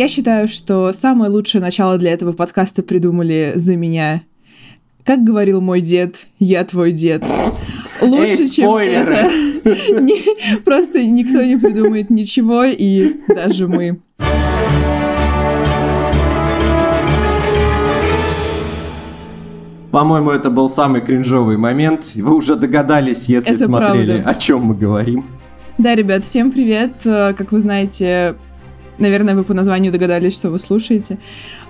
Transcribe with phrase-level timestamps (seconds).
[0.00, 4.22] Я считаю, что самое лучшее начало для этого подкаста придумали за меня.
[5.04, 7.22] Как говорил мой дед, я твой дед.
[8.00, 9.30] Лучше, Эй, чем это.
[10.00, 14.00] Не- Просто никто не придумает ничего, и даже мы.
[19.90, 22.12] По-моему, это был самый кринжовый момент.
[22.14, 24.30] Вы уже догадались, если Это смотрели, правда.
[24.30, 25.24] о чем мы говорим.
[25.78, 26.92] Да, ребят, всем привет.
[27.04, 28.36] Э, Как вы знаете,
[29.00, 31.18] наверное, вы по названию догадались, что вы слушаете.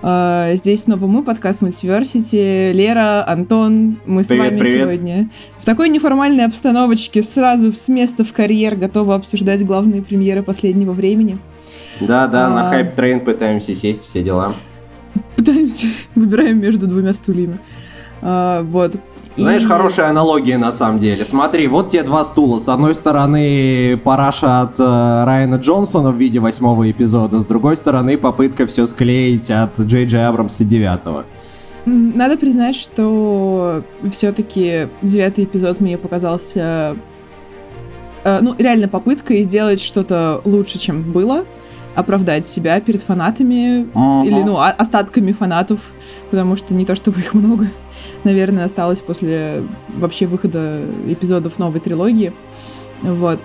[0.03, 2.71] Э, Здесь снова мы, подкаст Multiversity.
[2.73, 4.75] Лера, Антон, мы с Привет, вами привет.
[4.81, 10.91] сегодня в такой неформальной обстановочке сразу с места в карьер готовы обсуждать главные премьеры последнего
[10.91, 11.39] времени.
[11.99, 12.71] Да-да, на А.
[12.71, 14.53] hype train пытаемся сесть, все дела.
[15.37, 17.59] Пытаемся, выбираем между двумя стульями.
[18.21, 18.95] А, Вот.
[19.37, 21.23] И- Знаешь, хорошая аналогия на самом деле.
[21.25, 22.59] Смотри, вот те два стула.
[22.59, 28.17] С одной стороны, параша от э, Райана Джонсона в виде восьмого эпизода, с другой стороны,
[28.17, 31.25] попытка все склеить от Джей Джей Абрамса девятого.
[31.85, 36.95] Надо признать, что все-таки девятый эпизод мне показался,
[38.23, 41.45] э, ну, реально попыткой сделать что-то лучше, чем было,
[41.95, 44.23] оправдать себя перед фанатами Мгм.
[44.23, 45.93] или, ну, остатками фанатов,
[46.29, 47.67] потому что не то чтобы их много,
[48.23, 49.63] наверное, осталось после
[49.97, 52.33] вообще выхода эпизодов новой трилогии.
[53.01, 53.39] Вот.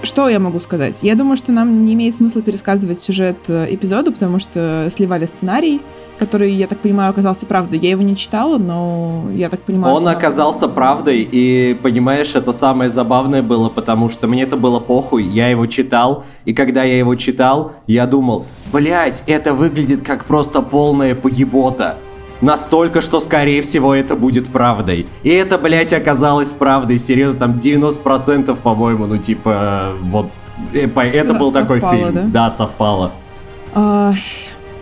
[0.00, 1.02] Что я могу сказать?
[1.02, 5.82] Я думаю, что нам не имеет смысла пересказывать сюжет э, эпизода, потому что сливали сценарий,
[6.20, 7.80] который, я так понимаю, оказался правдой.
[7.80, 12.52] Я его не читала, но я так понимаю, Он что- оказался правдой, и понимаешь, это
[12.52, 16.96] самое забавное было, потому что мне это было похуй, я его читал, и когда я
[16.96, 21.96] его читал, я думал, блять, это выглядит как просто полная поебота.
[22.40, 25.06] Настолько, что скорее всего это будет правдой.
[25.22, 30.30] И это, блять, оказалось правдой, серьезно, там 90% по-моему, ну типа, вот,
[30.72, 32.14] э, это был такой совпало, фильм.
[32.14, 32.24] да?
[32.26, 33.12] Да, совпало.
[33.74, 34.12] А,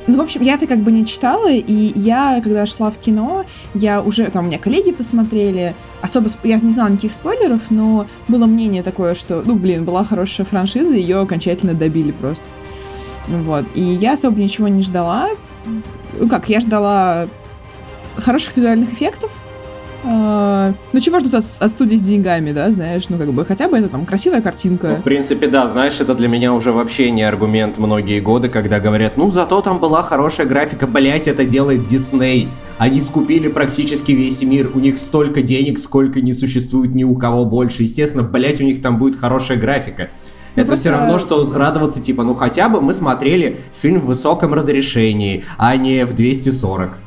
[0.06, 3.44] Ну, в общем, я-то как бы не читала, и я, когда шла в кино,
[3.74, 8.46] я уже, там, у меня коллеги посмотрели, особо, я не знала никаких спойлеров, но было
[8.46, 12.44] мнение такое, что, ну, блин, была хорошая франшиза, ее окончательно добили просто.
[13.26, 15.30] Вот, и я особо ничего не ждала.
[16.18, 17.26] Ну, как, я ждала
[18.18, 19.30] хороших визуальных эффектов,
[20.08, 23.66] А, ну, чего ждут от, от студии с деньгами, да, знаешь, ну, как бы, хотя
[23.68, 24.88] бы это там красивая картинка.
[24.90, 28.78] Ну, в принципе, да, знаешь, это для меня уже вообще не аргумент многие годы, когда
[28.78, 32.48] говорят, ну, зато там была хорошая графика, блять, это делает Дисней.
[32.78, 37.44] Они скупили практически весь мир, у них столько денег, сколько не существует ни у кого
[37.44, 37.82] больше.
[37.82, 40.08] Естественно, блять, у них там будет хорошая графика.
[40.54, 44.06] Ну, Это просто- все равно, что радоваться, типа, ну хотя бы мы смотрели фильм в
[44.06, 46.98] высоком разрешении, а не в 240.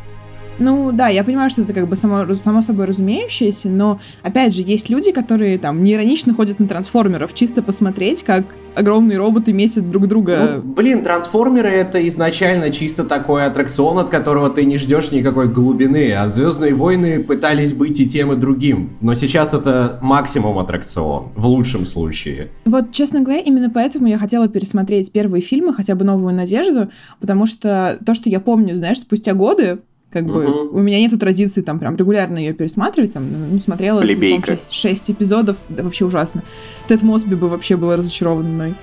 [0.60, 4.62] Ну да, я понимаю, что это как бы само, само собой разумеющееся, но опять же,
[4.62, 10.08] есть люди, которые там неиронично ходят на трансформеров, чисто посмотреть, как огромные роботы месят друг
[10.08, 10.62] друга.
[10.64, 16.14] Ну, блин, трансформеры это изначально чисто такой аттракцион, от которого ты не ждешь никакой глубины,
[16.14, 18.92] а Звездные войны пытались быть и тем, и другим.
[19.02, 22.48] Но сейчас это максимум аттракцион, в лучшем случае.
[22.66, 27.46] Вот, честно говоря, именно поэтому я хотела пересмотреть первые фильмы, хотя бы «Новую надежду», потому
[27.46, 29.80] что то, что я помню, знаешь, спустя годы,
[30.12, 30.76] как бы Мгм.
[30.76, 34.52] у меня нету традиции там прям регулярно ее пересматривать, там, ну, смотрела целиком Плебейка.
[34.54, 36.44] шесть, шесть эпизодов, да, вообще ужасно.
[36.88, 38.76] Тед Мосби бы вообще был разочарован мной.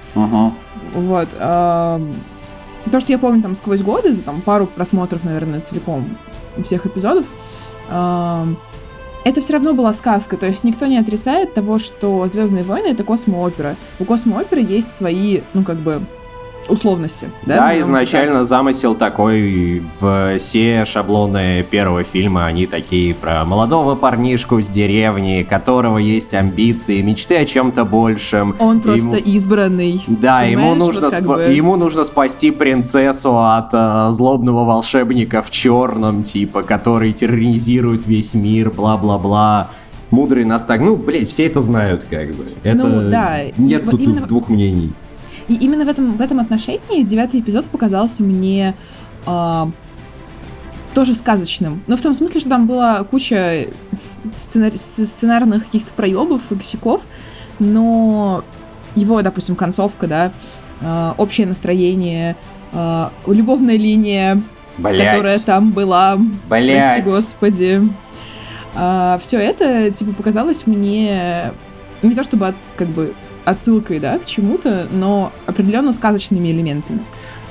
[0.95, 1.29] Вот.
[1.39, 2.15] ам,
[2.93, 6.09] То, что я помню там сквозь годы, за там пару просмотров, наверное, целиком
[6.63, 7.27] всех эпизодов,
[7.91, 8.57] ам,
[9.25, 10.37] это все равно была сказка.
[10.37, 13.75] То есть никто не отрицает того, что Звездные войны это космоопера.
[13.99, 16.01] У космооперы есть свои, ну, как бы,
[16.69, 17.31] условности.
[17.45, 24.61] Да, Да, изначально замысел такой в все шаблоны первого фильма, они такие про молодого парнишку
[24.63, 28.53] с деревни, которого есть амбиции, мечты о чем-то большем.
[28.53, 28.63] так.
[28.63, 30.03] Он просто Ему- избранный.
[30.07, 35.51] Да, ему нужно, вот спа- бы- ему нужно спасти принцессу от э, злобного волшебника в
[35.51, 39.69] черном, типа, который терроризирует весь мир, бла-бла-бла.
[40.11, 40.81] Мудрый настак.
[40.81, 42.47] Ну, блядь, все это знают, как бы.
[42.63, 44.93] Это Ну, да, и Нет вот тут именно- двух мнений.
[45.49, 48.75] И именно в этом, в этом отношении девятый эпизод показался мне
[49.27, 49.71] а,
[50.95, 51.83] тоже сказочным.
[51.87, 53.69] Но в том смысле, что там была куча
[54.35, 57.03] сценари- сц- сценарных каких-то проебов и косяков,
[57.59, 58.43] но
[58.97, 60.33] его, допустим, концовка, да,
[60.81, 62.35] а, общее настроение,
[62.73, 64.43] а, любовная линия,
[64.77, 65.45] которая Блять.
[65.45, 66.17] там была,
[66.51, 67.05] Блять.
[67.05, 67.83] прости господи.
[69.21, 71.53] все это, типа, показалось мне
[72.03, 73.15] не то чтобы от- как бы
[73.47, 77.01] отсылкой, да, к чему-то, но определенно сказочными элементами.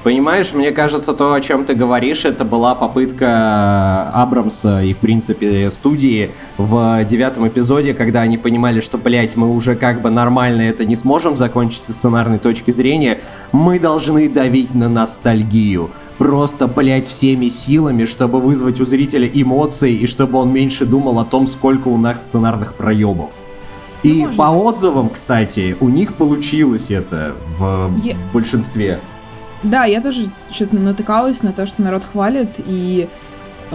[0.03, 5.71] Понимаешь, мне кажется, то, о чем ты говоришь, это была попытка Абрамса и, в принципе,
[5.71, 10.85] студии в девятом эпизоде, когда они понимали, что, блядь, мы уже как бы нормально это
[10.85, 13.19] не сможем закончить с сценарной точки зрения,
[13.51, 15.89] мы должны давить на ностальгию.
[16.19, 21.25] Просто, блядь, всеми силами, чтобы вызвать у зрителя эмоции и чтобы он меньше думал о
[21.25, 23.33] том, сколько у нас сценарных проебов.
[24.05, 28.15] И ну, по отзывам, кстати, у них получилось это в Я...
[28.33, 28.99] большинстве.
[29.63, 33.09] Да, я тоже что-то натыкалась на то, что народ хвалит, и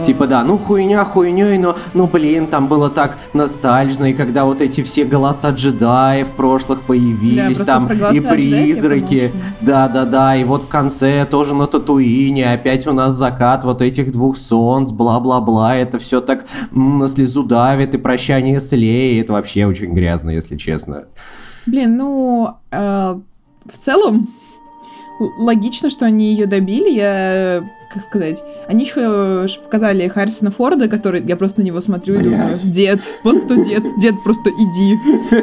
[0.05, 4.63] Типа, да, ну хуйня хуйней, но, ну блин, там было так ностальжно, и когда вот
[4.63, 11.27] эти все голоса джедаев прошлых появились, да, там и призраки, да-да-да, и вот в конце
[11.27, 16.45] тоже на Татуине, опять у нас закат вот этих двух солнц, бла-бла-бла, это все так
[16.73, 21.05] м, на слезу давит, и прощание с Леей, это вообще очень грязно, если честно.
[21.67, 23.19] Блин, ну, э,
[23.67, 24.29] в целом,
[25.39, 26.91] логично, что они ее добили.
[26.91, 32.23] Я как сказать, они еще показали Харрисона Форда, который, я просто на него смотрю и
[32.23, 34.97] думаю, дед, вот кто дед, дед, просто иди.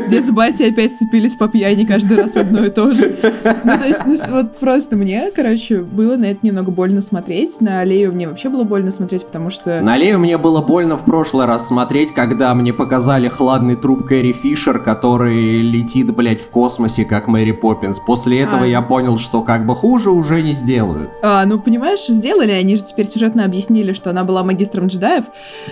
[0.09, 3.17] Дед с батей опять сцепились по пьяни каждый раз одно и то же.
[3.65, 7.59] Ну, то есть, ну, вот просто мне, короче, было на это немного больно смотреть.
[7.59, 9.81] На Аллею мне вообще было больно смотреть, потому что...
[9.81, 14.31] На Аллею мне было больно в прошлый раз смотреть, когда мне показали хладный труп Кэрри
[14.31, 17.99] Фишер, который летит, блядь, в космосе, как Мэри Поппинс.
[17.99, 18.67] После этого а.
[18.67, 21.09] я понял, что как бы хуже уже не сделают.
[21.21, 25.25] А, ну, понимаешь, сделают сделали, они же теперь сюжетно объяснили, что она была магистром джедаев.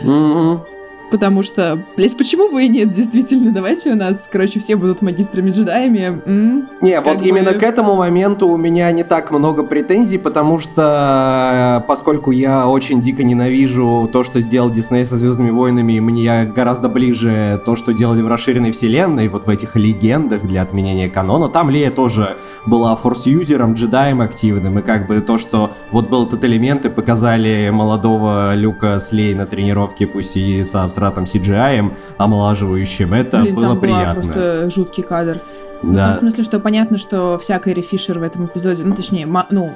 [0.03, 0.74] Mm-hmm.
[1.15, 5.49] Потому что, блять, почему бы и нет, действительно, давайте у нас, короче, все будут магистрами
[5.49, 6.21] джедаями.
[6.25, 6.67] М?
[6.81, 7.25] Не, вот бы...
[7.25, 12.67] именно к этому моменту у меня не так много претензий, потому что, э, поскольку я
[12.67, 17.93] очень дико ненавижу то, что сделал Дисней со Звездными войнами, мне гораздо ближе то, что
[17.93, 21.47] делали в расширенной вселенной, вот в этих легендах для отменения канона.
[21.47, 22.35] Там Лея тоже
[22.65, 27.69] была форс-юзером, джедаем активным, и как бы то, что вот был этот элемент, и показали
[27.71, 33.67] молодого Люка с Лей на тренировке, пусть и со сратом CGI, омолаживающим, это Блин, было
[33.69, 34.13] там приятно.
[34.15, 35.39] Просто жуткий кадр.
[35.83, 36.05] Да.
[36.05, 39.71] В том смысле, что понятно, что вся Кэрри Фишер в этом эпизоде, ну, точнее, ну,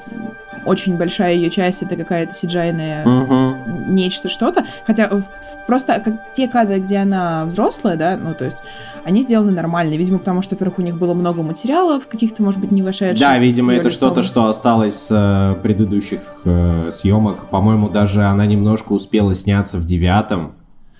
[0.65, 3.55] очень большая ее часть это какая-то сиджайная угу.
[3.87, 4.65] нечто что-то.
[4.85, 8.57] Хотя в, в, просто как те кадры, где она взрослая, да, ну то есть
[9.05, 9.95] они сделаны нормально.
[9.95, 13.19] Видимо, потому что, во-первых, у них было много материалов, каких-то, может быть, не вошедших.
[13.19, 17.49] Да, видимо, это что-то, что осталось с э, предыдущих э, съемок.
[17.49, 20.53] По-моему, даже она немножко успела сняться в девятом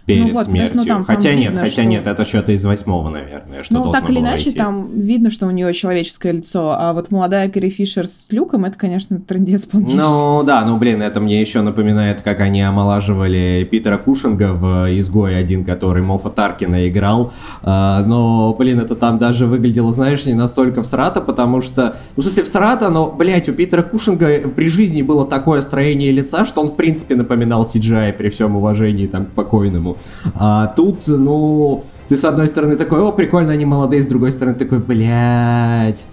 [0.10, 0.78] перед ну, вот, смертью.
[0.78, 1.86] Ну, там, хотя там нет, видно, хотя что...
[1.86, 4.58] нет, это что-то из восьмого, наверное, что Ну, так или иначе, войти.
[4.58, 8.78] там видно, что у нее человеческое лицо, а вот молодая Кэрри Фишер с Люком, это,
[8.78, 10.00] конечно, трендец полнейший.
[10.00, 15.38] Ну, да, ну, блин, это мне еще напоминает, как они омолаживали Питера Кушинга в «Изгой
[15.38, 20.82] один», который Мофа Таркина играл, а, но, блин, это там даже выглядело, знаешь, не настолько
[20.82, 25.26] всрато, потому что, ну, в смысле, всрато, но, блядь, у Питера Кушинга при жизни было
[25.26, 29.99] такое строение лица, что он, в принципе, напоминал CGI при всем уважении там к покойному.
[30.36, 34.56] А тут, ну, ты с одной стороны такой, о, прикольно, они молодые, с другой стороны
[34.56, 36.06] такой, блядь.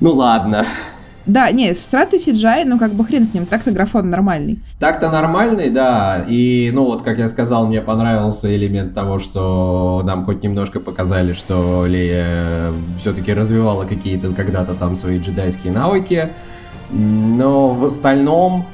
[0.00, 0.64] Ну ладно.
[1.28, 4.60] Да, не, всратый CGI, ну как бы хрен с ним, так-то графон нормальный.
[4.78, 10.24] Так-то нормальный, да, и, ну вот, как я сказал, мне понравился элемент того, что нам
[10.24, 16.30] хоть немножко показали, что Лея все-таки развивала какие-то когда-то там свои джедайские навыки,
[16.90, 18.64] но в остальном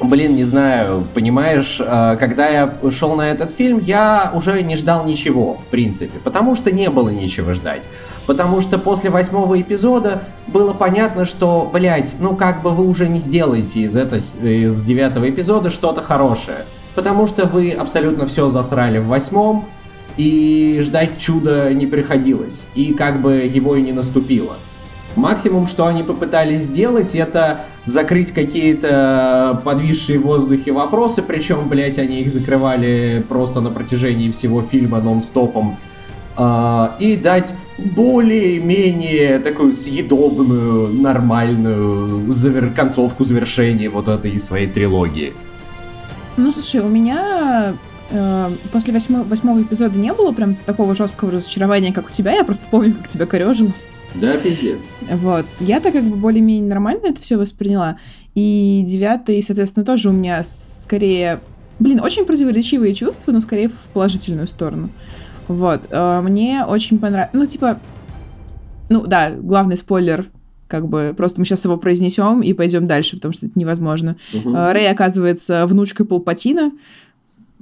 [0.00, 5.04] Блин, не знаю, понимаешь, э, когда я шел на этот фильм, я уже не ждал
[5.04, 7.84] ничего, в принципе, потому что не было ничего ждать.
[8.26, 13.20] Потому что после восьмого эпизода было понятно, что, блядь, ну как бы вы уже не
[13.20, 16.66] сделаете из, этого, из девятого эпизода что-то хорошее.
[16.94, 19.66] Потому что вы абсолютно все засрали в восьмом,
[20.16, 22.66] и ждать чуда не приходилось.
[22.74, 24.56] И как бы его и не наступило.
[25.16, 32.20] Максимум, что они попытались сделать, это закрыть какие-то подвисшие в воздухе вопросы, причем, блять, они
[32.20, 35.76] их закрывали просто на протяжении всего фильма нон-стопом.
[36.36, 42.72] Uh, и дать более-менее такую съедобную, нормальную завер...
[42.72, 45.32] концовку завершения вот этой своей трилогии.
[46.36, 47.74] Ну, слушай, у меня
[48.10, 52.32] э, после восьмого, восьмого эпизода не было прям такого жесткого разочарования, как у тебя.
[52.32, 53.72] Я просто помню, как тебя корежил.
[54.14, 54.88] Да, пиздец.
[55.10, 55.46] Вот.
[55.60, 57.98] Я-то как бы более-менее нормально это все восприняла.
[58.34, 61.40] И девятый, соответственно, тоже у меня скорее...
[61.78, 64.90] Блин, очень противоречивые чувства, но скорее в положительную сторону.
[65.48, 65.82] Вот.
[65.90, 67.30] Э, мне очень понравилось...
[67.32, 67.80] Ну, типа...
[68.88, 70.24] Ну, да, главный спойлер
[70.66, 74.16] как бы просто мы сейчас его произнесем и пойдем дальше, потому что это невозможно.
[74.32, 74.54] Угу.
[74.72, 76.72] Рэй оказывается внучкой Палпатина,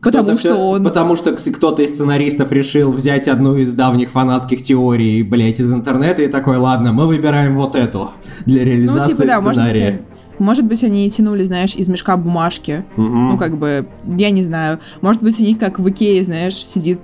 [0.02, 0.84] Потому что он...
[0.84, 6.22] Потому что кто-то из сценаристов решил взять одну из давних фанатских теорий, блять, из интернета
[6.22, 8.10] и такой, ладно, мы выбираем вот эту
[8.44, 10.02] для Ну, реализации типа, да, сценария.
[10.42, 12.84] Может быть, они тянули, знаешь, из мешка бумажки.
[13.32, 13.86] Ну, как бы,
[14.18, 14.78] я не знаю.
[15.00, 17.00] Может быть, у них, как в Икее, знаешь, сидит,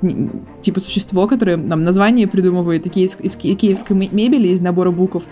[0.61, 5.25] типа, существо, которое нам название придумывает икеевск- икеевской ме- мебели из набора букв.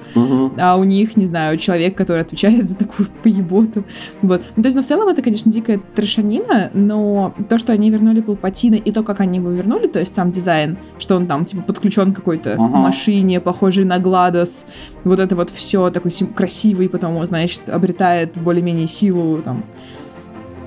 [0.59, 3.85] А у них, не знаю, человек, который отвечает за такую поеботу.
[4.23, 4.43] Вот.
[4.57, 8.21] Ну, то есть, ну, в целом, это, конечно, дикая трешанина, но то, что они вернули
[8.21, 11.63] Палпатина, и то, как они его вернули, то есть сам дизайн, что он там, типа,
[11.63, 14.67] подключен к какой-то машине, похожей на Гладос,
[15.07, 19.65] вот это вот все такой красивый, потом, значит, обретает более-менее силу, там,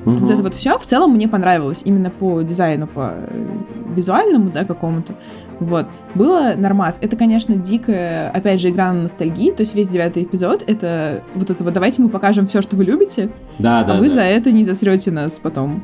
[0.05, 3.47] вот это вот все в целом мне понравилось именно по дизайну, по э,
[3.93, 5.15] визуальному, да, какому-то.
[5.59, 5.87] Вот.
[6.15, 6.99] Было нормас.
[7.01, 11.49] Это, конечно, дикая, опять же, игра на ностальгии, то есть весь девятый эпизод, это вот
[11.49, 14.15] это вот давайте мы покажем все, что вы любите, Да, да, а вы да.
[14.15, 15.83] за это не засрете нас потом.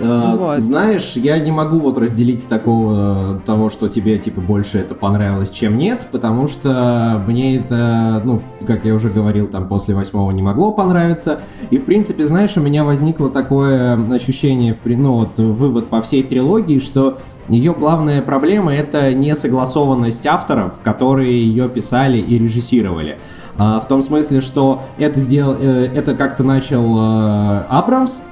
[0.00, 0.58] Э, Вот.
[0.58, 5.76] Знаешь, я не могу вот разделить такого того, что тебе типа больше это понравилось, чем
[5.76, 10.72] нет, потому что мне это, ну, как я уже говорил, там после восьмого не могло
[10.72, 11.40] понравиться.
[11.70, 16.78] И в принципе, знаешь, у меня возникло такое ощущение, ну вот вывод по всей трилогии,
[16.78, 23.18] что ее главная проблема это несогласованность авторов, которые ее писали и режиссировали.
[23.58, 28.22] А, в том смысле, что это сделал, э, это как-то начал э, Абрамс,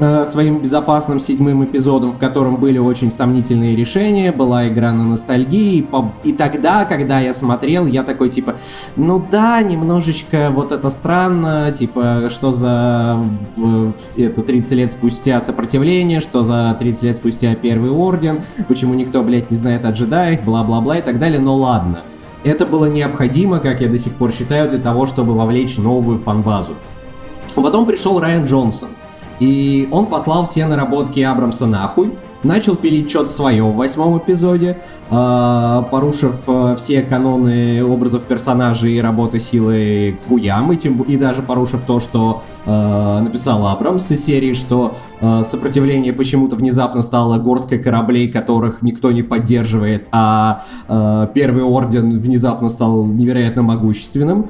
[0.00, 5.76] э, своим безопасным седьмым эпизодом, в котором были очень сомнительные решения, была игра на ностальгии,
[5.78, 8.54] и, по- и тогда, когда я смотрел, я такой типа,
[8.96, 13.24] ну да, немножечко вот это странно, типа, что за
[14.16, 19.50] это 30 лет спустя сопротивление, что за 30 лет спустя первый орден, почему никто, блядь,
[19.50, 22.00] не знает о джедаях, бла-бла-бла и так далее, но ладно.
[22.44, 26.74] Это было необходимо, как я до сих пор считаю, для того, чтобы вовлечь новую фанбазу.
[27.54, 28.88] Потом пришел Райан Джонсон.
[29.40, 32.12] И он послал все наработки Абрамса нахуй,
[32.44, 34.78] начал пилить что-то свое в восьмом эпизоде,
[35.10, 41.16] э, порушив э, все каноны образов персонажей и работы силы к хуям, и, тем, и
[41.16, 47.38] даже порушив то, что э, написал Абрамс из серии, что э, сопротивление почему-то внезапно стало
[47.38, 50.62] горской кораблей, которых никто не поддерживает, а
[51.34, 54.48] Первый Орден внезапно стал невероятно могущественным.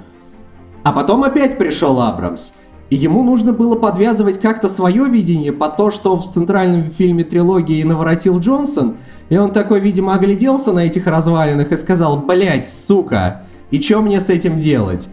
[0.83, 2.55] А потом опять пришел Абрамс.
[2.91, 7.83] И ему нужно было подвязывать как-то свое видение под то, что в центральном фильме трилогии
[7.83, 8.97] наворотил Джонсон.
[9.31, 14.21] И он такой, видимо, огляделся на этих развалинах и сказал, блять, сука, и что мне
[14.21, 15.09] с этим делать?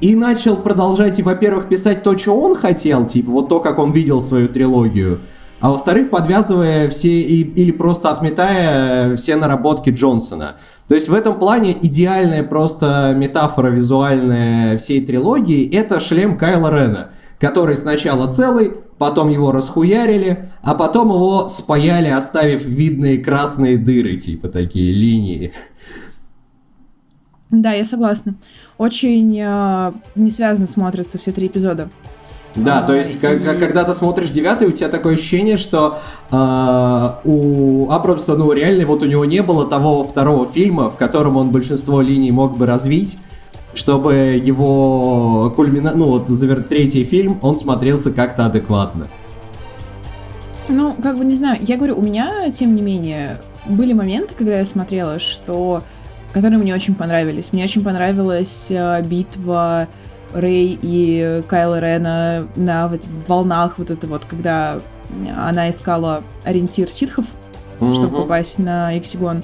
[0.00, 3.92] И начал продолжать и, во-первых, писать то, что он хотел, типа вот то, как он
[3.92, 5.20] видел свою трилогию,
[5.60, 10.56] а во-вторых, подвязывая все и- или просто отметая все наработки Джонсона.
[10.88, 17.10] То есть в этом плане идеальная просто метафора визуальная всей трилогии это шлем Кайла Рена,
[17.40, 24.48] который сначала целый, потом его расхуярили, а потом его спаяли, оставив видные красные дыры, типа
[24.48, 25.52] такие линии.
[27.50, 28.34] Да, я согласна.
[28.76, 31.88] Очень э, не связано смотрятся все три эпизода.
[32.56, 35.98] Да, А, то есть, и- как- когда ты смотришь девятый, у тебя такое ощущение, что
[36.30, 41.36] а, у Абрамса, ну, реально, вот у него не было того второго фильма, в котором
[41.36, 43.18] он большинство линий мог бы развить,
[43.74, 45.92] чтобы его кульмина...
[45.94, 46.62] ну, вот завер...
[46.62, 49.08] третий фильм, он смотрелся как-то адекватно.
[50.68, 51.58] Ну, как бы не знаю.
[51.60, 55.82] Я говорю, у меня, тем не менее, были моменты, когда я смотрела, что
[56.32, 57.52] которые мне очень понравились.
[57.52, 59.88] Мне очень понравилась э, битва
[60.36, 64.78] Рэй и Кайла Рена на вот волнах вот это вот, когда
[65.36, 67.24] она искала ориентир ситхов,
[67.78, 68.16] чтобы Мгм.
[68.22, 69.42] попасть на Эксигон.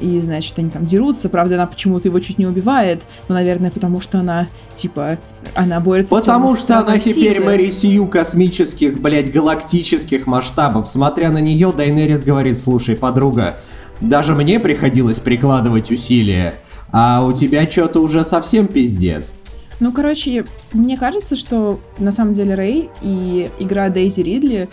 [0.00, 1.28] И, значит, они там дерутся.
[1.28, 3.02] Правда, она почему-то его чуть не убивает.
[3.26, 5.18] Но, наверное, потому что она, типа,
[5.56, 7.46] она борется с Потому темной что она стороной теперь силы.
[7.46, 10.86] Мэри Сью космических, блять, галактических масштабов.
[10.86, 13.56] Смотря на нее, Дайнерис говорит, слушай, подруга,
[14.00, 16.54] даже мне приходилось прикладывать усилия,
[16.92, 19.34] а у тебя что-то уже совсем пиздец.
[19.80, 24.68] Ну, короче, мне кажется, что на самом деле Рэй и игра Дейзи Ридли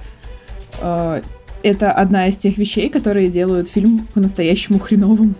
[0.81, 1.21] э,
[1.63, 5.35] это одна из тех вещей, которые делают фильм по-настоящему хреновым.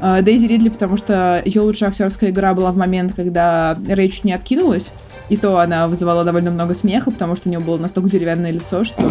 [0.00, 4.24] Э, Дейзи Ридли, потому что ее лучшая актерская игра была в момент, когда Рэй чуть
[4.24, 4.92] не откинулась.
[5.28, 8.84] И то она вызывала довольно много смеха, потому что у нее было настолько деревянное лицо,
[8.84, 9.02] что...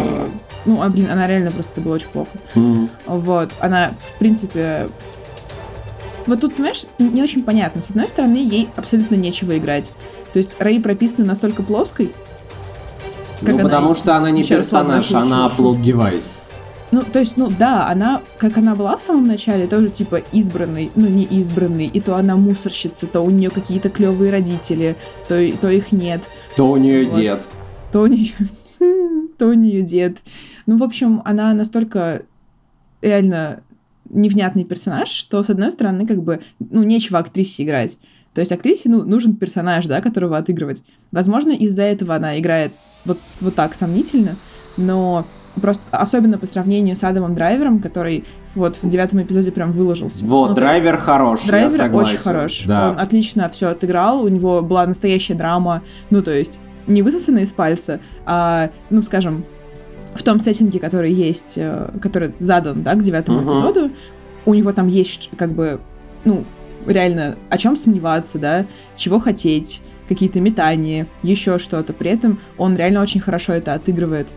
[0.66, 2.30] Ну, а, блин, она реально просто это было очень плохо.
[3.06, 4.88] Вот, она, в принципе...
[6.26, 7.80] Вот тут, понимаешь, не очень понятно.
[7.80, 9.92] С одной стороны, ей абсолютно нечего играть.
[10.32, 12.12] То есть Рэй прописана настолько плоской,
[13.42, 15.56] ну, она потому что она не персонаж, она шутит.
[15.56, 16.42] плод девайс.
[16.92, 20.90] Ну, то есть, ну да, она, как она была в самом начале, тоже типа избранный,
[20.94, 25.70] ну не избранный, и то она мусорщица, то у нее какие-то клевые родители, то, то
[25.70, 27.14] их нет, То у нее Вот.
[27.14, 27.48] дед.
[27.92, 28.32] то у нее,
[29.38, 30.18] то у нее дед.
[30.66, 32.22] Ну, в общем, она настолько
[33.00, 33.60] реально
[34.12, 37.98] невнятный персонаж, что, с одной стороны, как бы, ну, нечего актрисе играть.
[38.34, 40.84] То есть актрисе, ну, нужен персонаж, да, которого отыгрывать.
[41.10, 42.72] Возможно, из-за этого она играет
[43.04, 44.36] вот, вот так сомнительно,
[44.76, 45.26] но
[45.60, 50.24] просто особенно по сравнению с Адамом Драйвером, который вот в девятом эпизоде прям выложился.
[50.24, 52.14] Вот, ну, драйвер хорош, драйвер я согласен.
[52.14, 52.64] очень хорош.
[52.66, 52.90] Да.
[52.90, 57.52] Он отлично все отыграл, у него была настоящая драма, ну, то есть не высосана из
[57.52, 59.44] пальца, а, ну, скажем,
[60.14, 63.52] в том сеттинге, который есть, э, который задан, да, к девятому Мгм.
[63.52, 63.90] эпизоду,
[64.44, 65.80] у него там есть, как бы,
[66.24, 66.44] ну,
[66.86, 68.66] реально, о чем сомневаться, да,
[68.96, 71.92] чего хотеть, какие-то метания, еще что-то.
[71.92, 74.28] При этом он реально очень хорошо это отыгрывает.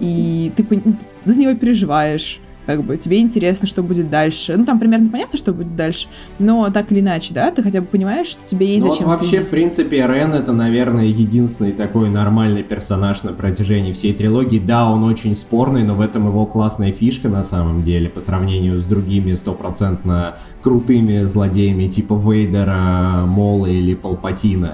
[0.00, 0.80] И ты, ты
[1.24, 4.54] за него переживаешь, как бы, тебе интересно, что будет дальше.
[4.54, 6.06] Ну, там примерно понятно, что будет дальше,
[6.38, 9.08] но так или иначе, да, ты хотя бы понимаешь, что тебе есть Ну вот зачем
[9.08, 9.46] вообще, следить.
[9.46, 14.58] в принципе, Рен это, наверное, единственный такой нормальный персонаж на протяжении всей трилогии.
[14.58, 18.78] Да, он очень спорный, но в этом его классная фишка на самом деле, по сравнению
[18.78, 24.72] с другими стопроцентно крутыми злодеями типа Вейдера, Мола или Палпатина.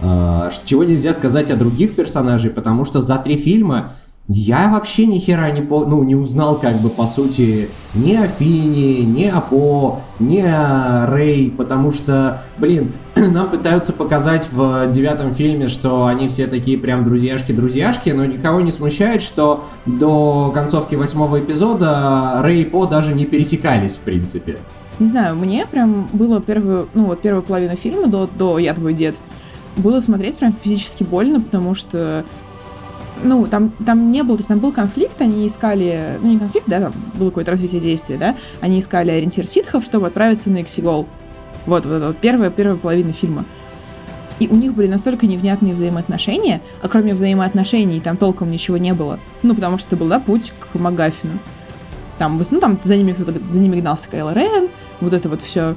[0.00, 3.90] А, Чего нельзя сказать о других персонажей, потому что за три фильма
[4.28, 8.28] я вообще ни хера не, по, ну, не узнал, как бы, по сути, ни о
[8.28, 15.32] Фине, ни о По, ни о Рэй, потому что, блин, нам пытаются показать в девятом
[15.32, 21.40] фильме, что они все такие прям друзьяшки-друзьяшки, но никого не смущает, что до концовки восьмого
[21.40, 24.58] эпизода Рэй и По даже не пересекались, в принципе.
[24.98, 28.92] Не знаю, мне прям было первую, ну вот первую половину фильма до, до «Я твой
[28.92, 29.20] дед»
[29.76, 32.24] было смотреть прям физически больно, потому что
[33.22, 36.68] ну, там, там не было, то есть там был конфликт, они искали, ну, не конфликт,
[36.68, 41.08] да, там было какое-то развитие действия, да, они искали ориентир ситхов, чтобы отправиться на Эксигол.
[41.66, 43.44] Вот, вот, вот, первая, первая половина фильма.
[44.38, 49.18] И у них были настолько невнятные взаимоотношения, а кроме взаимоотношений там толком ничего не было.
[49.42, 51.38] Ну, потому что это был, да, путь к Магафину.
[52.18, 54.68] Там, ну, там за ними кто-то, за ними гнался Кайло Рен,
[55.00, 55.74] вот это вот все.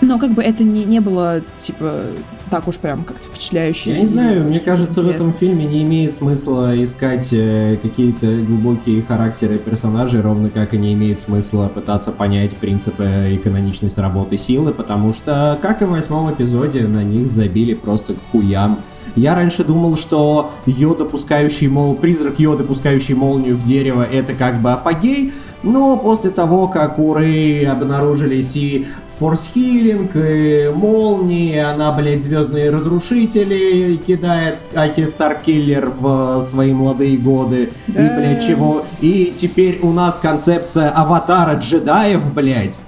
[0.00, 2.06] Но как бы это не, не было, типа,
[2.50, 3.90] так уж прям как-то впечатляюще.
[3.90, 5.28] Я не знаю, мне кажется, в интересно.
[5.28, 10.92] этом фильме не имеет смысла искать э, какие-то глубокие характеры персонажей, ровно как и не
[10.94, 16.32] имеет смысла пытаться понять принципы и каноничность работы силы, потому что, как и в восьмом
[16.32, 18.80] эпизоде, на них забили просто к хуям.
[19.14, 24.60] Я раньше думал, что Йода, пускающий мол, призрак Йода, пускающий молнию в дерево, это как
[24.60, 32.26] бы апогей, но после того, как у Рэй обнаружились и форс-хилинг, и молнии, она, блядь,
[32.40, 38.16] звездные разрушители кидает Аки Старкиллер в свои молодые годы, и, Да.
[38.16, 38.82] блядь, чего...
[39.00, 42.80] И теперь у нас концепция аватара джедаев, блядь.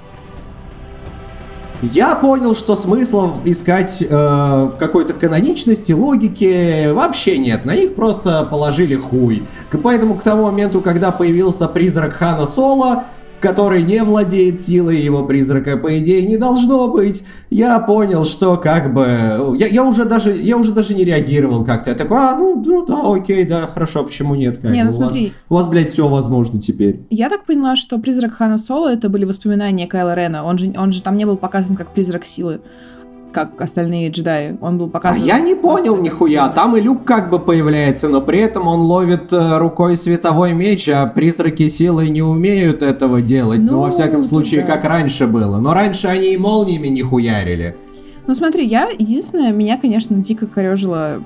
[1.82, 7.64] Я понял, что смысла искать э, в какой-то каноничности, логике вообще нет.
[7.64, 9.44] На них просто положили хуй.
[9.82, 13.02] Поэтому к тому моменту, когда появился призрак Хана Соло,
[13.42, 18.94] который не владеет силой его призрака, по идее, не должно быть, я понял, что как
[18.94, 19.56] бы...
[19.58, 21.90] Я, я уже даже я уже даже не реагировал как-то.
[21.90, 24.58] Я такой, а, ну, ну да, окей, да, хорошо, почему нет?
[24.58, 25.14] Как Не, ну у, вас,
[25.48, 27.00] у вас, блядь, все возможно теперь.
[27.10, 30.44] Я так поняла, что призрак Хана Соло это были воспоминания Кайла Рена.
[30.44, 32.60] Он же, он же там не был показан как призрак силы,
[33.32, 34.56] как остальные джедаи.
[34.60, 35.22] Он был А показан...
[35.24, 36.48] я не понял нихуя.
[36.50, 40.88] Там и люк как бы появляется, но при этом он ловит э, рукой световой меч,
[40.88, 43.60] а призраки силы не умеют этого делать.
[43.60, 44.66] Ну, Ну, во всяком случае, да.
[44.74, 45.58] как раньше было.
[45.58, 47.76] Но раньше они и молниями не хуярили.
[48.26, 51.24] Ну смотри, я единственное, меня, конечно, дико корежило,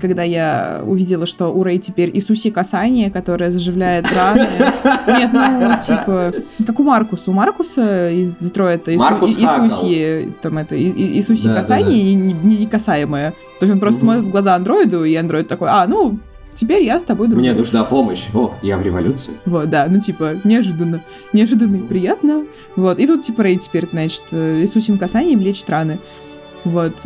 [0.00, 4.48] когда я увидела, что у Рэй теперь Иисуси касание, которое заживляет раны.
[5.06, 6.32] Нет, ну, типа,
[6.66, 7.30] как у Маркуса.
[7.30, 8.98] У Маркуса из Детройта И-.
[9.42, 13.30] Иисуси, там это, И- Иисуси касание и не- не- некасаемое.
[13.30, 16.18] То есть он просто смотрит в глаза андроиду, и андроид такой, а, ну,
[16.54, 17.40] теперь я с тобой дружу.
[17.40, 18.28] Мне нужна помощь.
[18.34, 19.32] О, я в революции.
[19.46, 21.02] Вот, да, ну типа, неожиданно.
[21.32, 22.44] Неожиданно и приятно.
[22.76, 25.98] Вот, и тут типа Рэй теперь, значит, э, Иисусим касанием лечит раны.
[26.64, 27.00] Вот.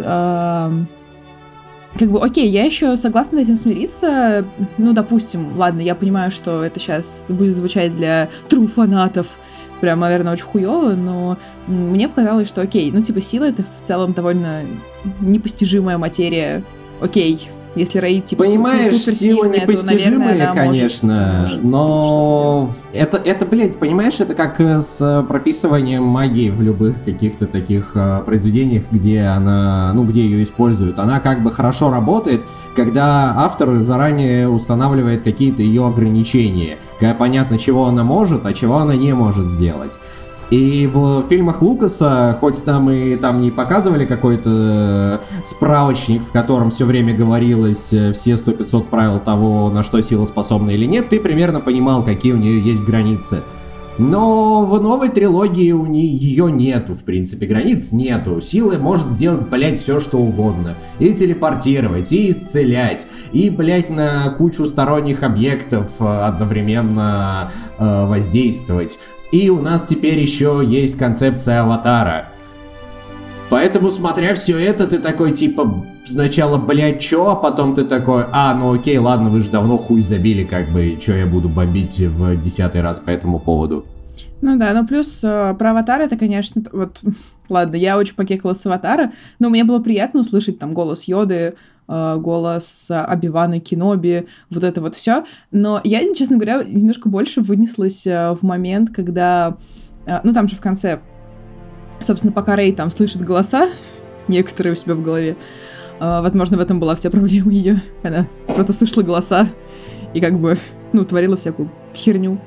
[1.98, 4.44] Как бы, окей, я еще согласна с этим смириться.
[4.76, 9.38] Ну, допустим, ладно, я понимаю, что это сейчас будет звучать для true фанатов.
[9.80, 14.12] Прям, наверное, очень хуево, но мне показалось, что окей, ну, типа, сила это в целом
[14.12, 14.62] довольно
[15.20, 16.62] непостижимая материя.
[17.00, 23.78] Окей, если Рэй, типа, Понимаешь, суперсильная, силы то, наверное, конечно, может но это, это, блядь,
[23.78, 29.24] понимаешь, это как э, с э, прописыванием магии в любых каких-то таких э, произведениях, где
[29.24, 30.98] она, ну, где ее используют.
[30.98, 32.42] Она как бы хорошо работает,
[32.74, 38.94] когда автор заранее устанавливает какие-то ее ограничения, когда понятно, чего она может, а чего она
[38.96, 39.98] не может сделать.
[40.50, 46.84] И в фильмах Лукаса, хоть там и там не показывали какой-то справочник, в котором все
[46.84, 51.60] время говорилось э, все 100-500 правил того, на что сила способна или нет, ты примерно
[51.60, 53.42] понимал, какие у нее есть границы.
[53.98, 58.40] Но в новой трилогии у нее ее нету, в принципе, границ нету.
[58.40, 60.74] Силы может сделать, блять, все что угодно.
[60.98, 68.98] И телепортировать, и исцелять, и, блять, на кучу сторонних объектов э, одновременно э, воздействовать.
[69.32, 72.28] И у нас теперь еще есть концепция аватара.
[73.48, 78.54] Поэтому, смотря все это, ты такой, типа, сначала, блядь, чё, а потом ты такой, а,
[78.54, 82.36] ну окей, ладно, вы же давно хуй забили, как бы, чё я буду бомбить в
[82.36, 83.86] десятый раз по этому поводу.
[84.40, 87.00] Ну да, ну плюс э, про аватар это, конечно, вот,
[87.48, 91.54] ладно, я очень покекала с аватара, но мне было приятно услышать там голос Йоды,
[91.88, 95.24] голос Обивана Киноби, вот это вот все.
[95.50, 99.56] Но я, честно говоря, немножко больше вынеслась э, в момент, когда,
[100.06, 101.00] э, ну там же в конце,
[102.00, 103.68] собственно, пока Рэй там слышит голоса,
[104.28, 105.36] некоторые у себя в голове,
[106.00, 107.80] э, возможно, в этом была вся проблема ее.
[108.02, 109.48] Она просто слышала голоса
[110.14, 110.58] и как бы,
[110.92, 112.40] ну, творила всякую херню.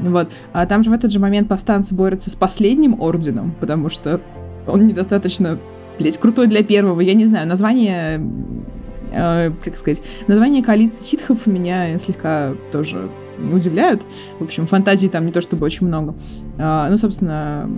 [0.00, 0.28] Вот.
[0.52, 4.20] А там же в этот же момент повстанцы борются с последним орденом, потому что
[4.66, 5.58] он недостаточно,
[5.98, 7.00] блядь, крутой для первого.
[7.00, 8.20] Я не знаю, название,
[9.12, 13.08] э, как сказать, название коалиции ситхов меня слегка тоже
[13.52, 14.02] удивляют.
[14.38, 16.14] В общем, фантазии там не то чтобы очень много.
[16.58, 17.68] А, ну, собственно,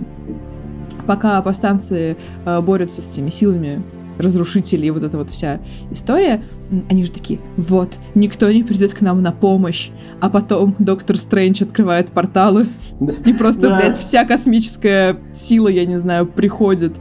[1.05, 3.81] пока повстанцы э, борются с теми силами
[4.17, 5.59] разрушителей и вот эта вот вся
[5.91, 6.41] история,
[6.89, 11.63] они же такие, вот, никто не придет к нам на помощь, а потом Доктор Стрэндж
[11.63, 12.67] открывает порталы,
[13.25, 16.93] и просто, блядь, вся космическая сила, я не знаю, приходит.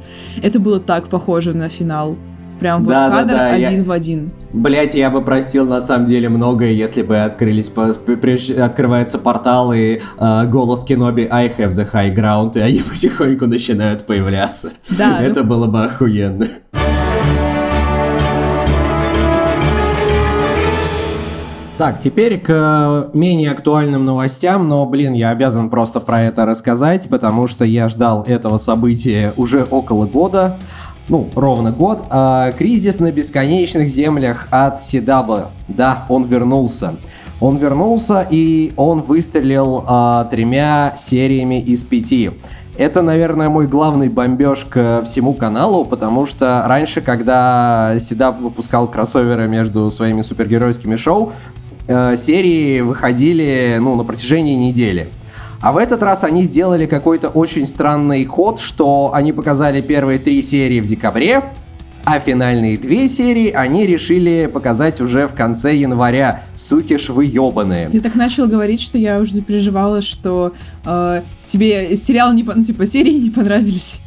[0.42, 2.16] Это было так похоже на финал.
[2.58, 3.84] Прям вот да, кадр да, да, один я...
[3.84, 4.32] в один.
[4.52, 7.86] Блять, я бы простил на самом деле многое, если бы открылись, по...
[7.86, 14.06] открывается портал и э, голос Кеноби I have the high ground, и они потихоньку начинают
[14.06, 14.72] появляться.
[14.96, 15.20] Да.
[15.22, 15.50] Это ну...
[15.50, 16.46] было бы охуенно.
[21.78, 27.06] Так, теперь к э, менее актуальным новостям, но, блин, я обязан просто про это рассказать,
[27.10, 30.56] потому что я ждал этого события уже около года,
[31.10, 32.02] ну, ровно год.
[32.08, 35.48] А, кризис на бесконечных землях от CW.
[35.68, 36.96] Да, он вернулся.
[37.40, 42.30] Он вернулся, и он выстрелил а, тремя сериями из пяти.
[42.78, 49.48] Это, наверное, мой главный бомбеж к всему каналу, потому что раньше, когда Седап выпускал кроссоверы
[49.48, 51.32] между своими супергеройскими шоу,
[51.86, 55.08] э, серии выходили ну, на протяжении недели.
[55.60, 60.42] А в этот раз они сделали какой-то очень странный ход, что они показали первые три
[60.42, 61.44] серии в декабре,
[62.04, 66.40] а финальные две серии они решили показать уже в конце января.
[66.54, 67.88] Суки ж вы ебаные.
[67.88, 70.52] Ты так начал говорить, что я уже переживала, что
[70.84, 74.02] э, тебе сериал не, ну, типа серии не понравились.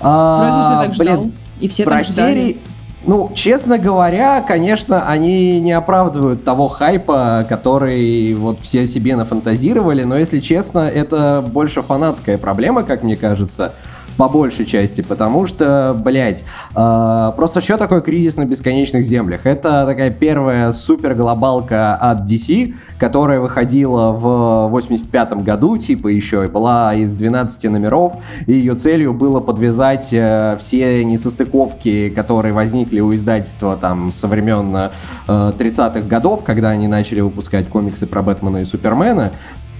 [0.00, 1.22] А, Вроде что ты так ждал.
[1.24, 2.32] Блин, и все про так ждали.
[2.32, 2.58] серии,
[3.06, 10.16] ну, честно говоря, конечно, они не оправдывают того хайпа, который вот все себе нафантазировали, но
[10.16, 13.72] если честно, это больше фанатская проблема, как мне кажется
[14.16, 19.46] по большей части, потому что, блядь, э, просто что такое кризис на бесконечных землях?
[19.46, 26.48] Это такая первая супер глобалка от DC, которая выходила в 85 году, типа еще, и
[26.48, 28.14] была из 12 номеров,
[28.46, 34.74] и ее целью было подвязать э, все несостыковки, которые возникли у издательства там со времен
[34.76, 34.90] э,
[35.26, 39.32] 30-х годов, когда они начали выпускать комиксы про Бэтмена и Супермена,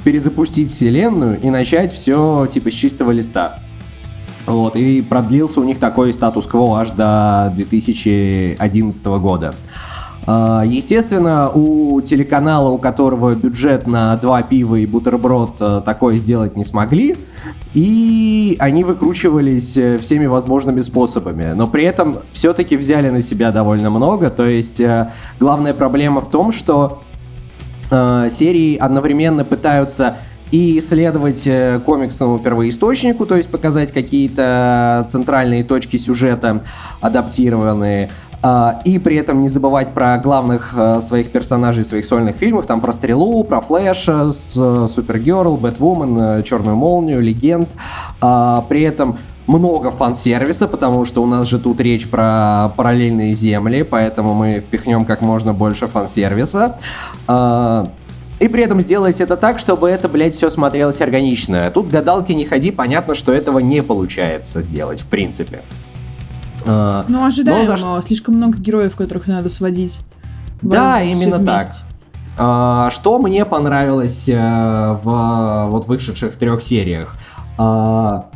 [0.04, 3.60] перезапустить вселенную и начать все типа с чистого листа.
[4.46, 9.54] Вот, и продлился у них такой статус-кво аж до 2011 года.
[10.26, 16.57] А, естественно, у телеканала, у которого бюджет на два пива и бутерброд э, такое сделать
[16.57, 17.16] не смогли,
[17.74, 23.90] и они выкручивались э, всеми возможными способами, но при этом все-таки взяли на себя довольно
[23.90, 27.02] много, то есть э, главная проблема в том, что
[27.90, 30.16] серии одновременно пытаются
[30.54, 36.62] и исследовать э, комиксному первоисточнику, то есть показать какие-то центральные точки сюжета
[37.00, 38.08] адаптированные,
[38.40, 42.80] а, и при этом не забывать про главных э, своих персонажей своих сольных фильмов, там
[42.80, 44.52] про Стрелу, про Флэша, с
[44.86, 47.68] Супергерл, Бэтвумен, э, Черную Молнию, Легенд.
[48.20, 53.82] А, при этом много фан-сервиса, потому что у нас же тут речь про параллельные земли,
[53.82, 56.78] поэтому мы впихнем как можно больше фан-сервиса.
[58.40, 61.70] А, и при этом сделать это так, чтобы это, блядь, все смотрелось органично.
[61.72, 65.62] Тут гадалки не ходи, понятно, что этого не получается сделать, в принципе.
[66.66, 68.02] А, ну, ожидаемо, за...
[68.02, 70.00] слишком много героев, которых надо сводить.
[70.62, 71.68] Да, именно так.
[72.36, 77.16] А, что мне понравилось э, в вот вышедших трех сериях?
[77.58, 78.26] А,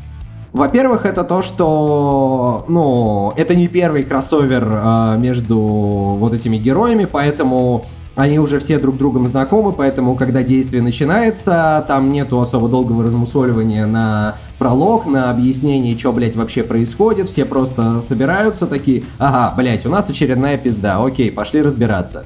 [0.53, 7.85] во-первых, это то, что, ну, это не первый кроссовер а, между вот этими героями, поэтому
[8.19, 13.87] они уже все друг другом знакомы, поэтому, когда действие начинается, там нету особо долгого размусоливания
[13.87, 19.89] на пролог, на объяснение, что, блядь, вообще происходит, все просто собираются такие, ага, блядь, у
[19.89, 22.25] нас очередная пизда, окей, пошли разбираться.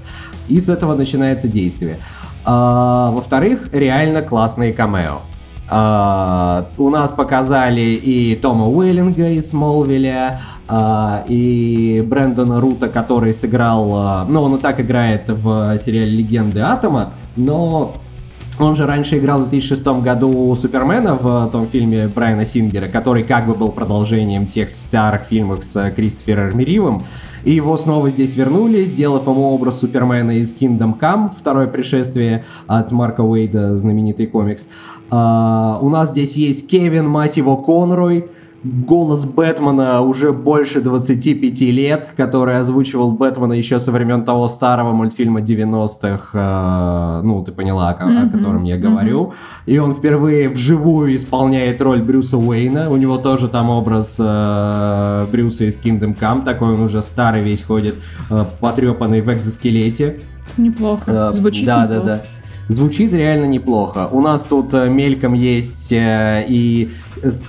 [0.48, 1.98] И с этого начинается действие.
[2.46, 5.20] А, во-вторых, реально классные камео.
[5.72, 13.88] Uh, у нас показали и Тома Уэллинга из Смолвиля, uh, и Брэндона Рута, который сыграл,
[13.90, 17.94] uh, ну, он и так играет в сериале «Легенды Атома», но
[18.58, 23.46] он же раньше играл в 2006 году Супермена в том фильме Брайана Сингера, который как
[23.46, 27.02] бы был продолжением тех старых фильмов с Кристофером Ривом.
[27.44, 32.92] И его снова здесь вернули, сделав ему образ Супермена из Kingdom Come, второе пришествие от
[32.92, 34.68] Марка Уэйда, знаменитый комикс.
[35.10, 38.26] А, у нас здесь есть Кевин, мать его, Конрой,
[38.64, 45.40] голос Бэтмена уже больше 25 лет, который озвучивал Бэтмена еще со времен того старого мультфильма
[45.40, 48.28] 90-х, э, ну, ты поняла, о, mm-hmm.
[48.28, 49.26] о котором я говорю.
[49.26, 49.62] Mm-hmm.
[49.66, 52.90] И он впервые вживую исполняет роль Брюса Уэйна.
[52.90, 57.62] У него тоже там образ э, Брюса из Kingdom Come, такой он уже старый весь
[57.62, 57.96] ходит,
[58.30, 60.20] э, потрепанный в экзоскелете.
[60.56, 61.30] Неплохо.
[61.30, 62.04] Э, Звучит да, неплохо.
[62.04, 62.22] Да, да, да.
[62.68, 64.08] Звучит реально неплохо.
[64.10, 66.90] У нас тут э, мельком есть э, и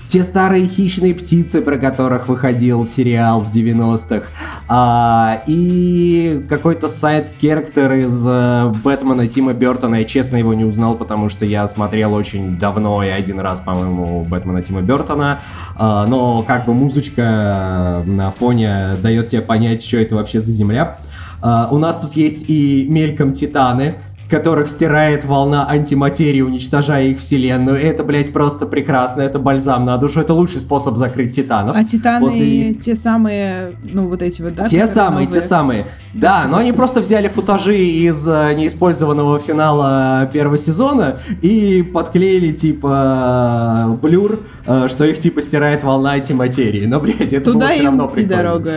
[0.07, 4.27] те старые хищные птицы, про которых выходил сериал в 90-х,
[4.67, 9.95] а, и какой-то сайт-керактер из э, Бэтмена Тима Бертона.
[9.95, 14.23] Я честно его не узнал, потому что я смотрел очень давно и один раз, по-моему,
[14.25, 15.39] Бэтмена Тима Бертона.
[15.75, 20.99] А, но как бы музычка на фоне дает тебе понять, что это вообще за земля.
[21.41, 23.95] А, у нас тут есть и мельком Титаны,
[24.33, 27.77] которых стирает волна антиматерии, уничтожая их вселенную.
[27.77, 29.21] Это, блядь, просто прекрасно.
[29.21, 30.21] Это бальзам на душу.
[30.21, 31.77] Это лучший способ закрыть титанов.
[31.77, 32.73] А титаны После...
[32.73, 34.65] те самые, ну, вот эти вот, да?
[34.65, 35.27] Те самые, новые?
[35.27, 35.85] те самые.
[36.15, 43.99] Да, но они просто взяли футажи из э, неиспользованного финала первого сезона и подклеили, типа,
[44.01, 46.87] блюр, э, что их, типа, стирает волна антиматерии.
[46.87, 48.33] Но, блядь, это Туда было все равно прикольно.
[48.33, 48.73] и дорога.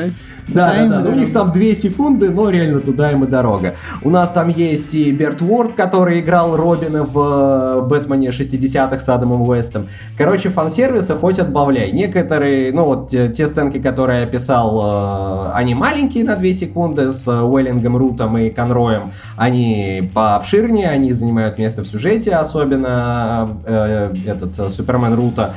[0.49, 1.01] Да, да, да.
[1.01, 3.75] Ну, у них там две секунды, но реально туда им и дорога.
[4.03, 9.09] У нас там есть и Берт Уорд, который играл Робина в э, Бэтмене 60-х с
[9.09, 9.89] Адамом Уэстом.
[10.17, 11.91] Короче, фан-сервиса хоть отбавляй.
[11.91, 17.27] Некоторые, ну вот те, сценки, которые я описал, э, они маленькие на 2 секунды с
[17.29, 19.11] Уэллингом, Рутом и Конроем.
[19.37, 25.55] Они пообширнее, они занимают место в сюжете, особенно э, этот Супермен Рута.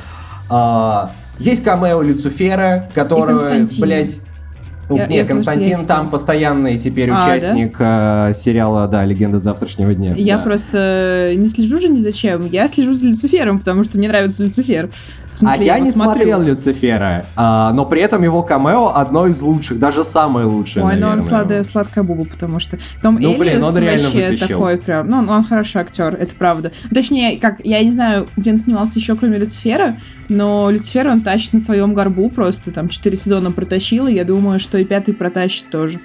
[0.50, 3.38] Э, есть камео Люцифера, который,
[3.80, 4.20] блядь,
[4.96, 8.30] я, нет, я Константин там постоянный теперь а, участник да?
[8.30, 10.14] э, сериала, да, «Легенда завтрашнего дня».
[10.16, 10.42] Я да.
[10.42, 12.46] просто не слежу же ни за чем.
[12.46, 14.90] Я слежу за Люцифером, потому что мне нравится Люцифер.
[15.34, 16.12] Смысле, а я, я не смотрю.
[16.12, 20.92] смотрел Люцифера, а, но при этом его камео одно из лучших, даже самое лучшее, Ой,
[20.92, 21.10] наверное.
[21.10, 25.18] ну он сладкая, сладкая буба, потому что Том ну, блин, он вообще такой прям, ну
[25.18, 26.72] он, он хороший актер, это правда.
[26.92, 29.96] Точнее, как, я не знаю, где он снимался еще, кроме Люцифера,
[30.28, 34.60] но Люцифер он тащит на своем горбу просто, там, четыре сезона протащил, и я думаю,
[34.60, 36.00] что и пятый протащит тоже.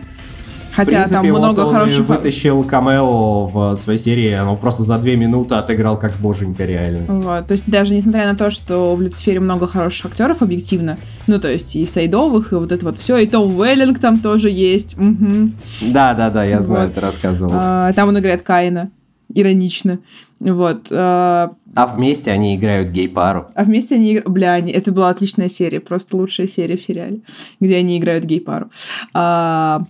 [0.75, 2.09] Хотя принципе, там много вот хороших...
[2.09, 7.21] Он вытащил камео в своей серии, оно просто за две минуты отыграл как боженька реально.
[7.21, 11.39] Вот, то есть даже несмотря на то, что в Люцифере много хороших актеров объективно, ну
[11.39, 14.97] то есть и Сайдовых, и вот это вот все, и Том Уэллинг там тоже есть.
[14.97, 15.51] Угу.
[15.81, 16.95] Да, да, да, я знаю, вот.
[16.95, 17.53] ты рассказывал.
[17.55, 18.89] А, там он играет Каина,
[19.33, 19.99] иронично.
[20.41, 20.88] Вот.
[20.91, 21.51] А...
[21.75, 23.47] а вместе они играют гей-пару.
[23.55, 24.29] А вместе они играют...
[24.29, 24.71] Бля, они...
[24.73, 27.19] это была отличная серия, просто лучшая серия в сериале,
[27.61, 28.69] где они играют гей-пару.
[29.13, 29.85] А...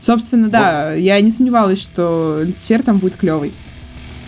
[0.00, 0.98] Собственно, да, вот.
[0.98, 3.52] я не сомневалась, что Люцифер там будет клевый.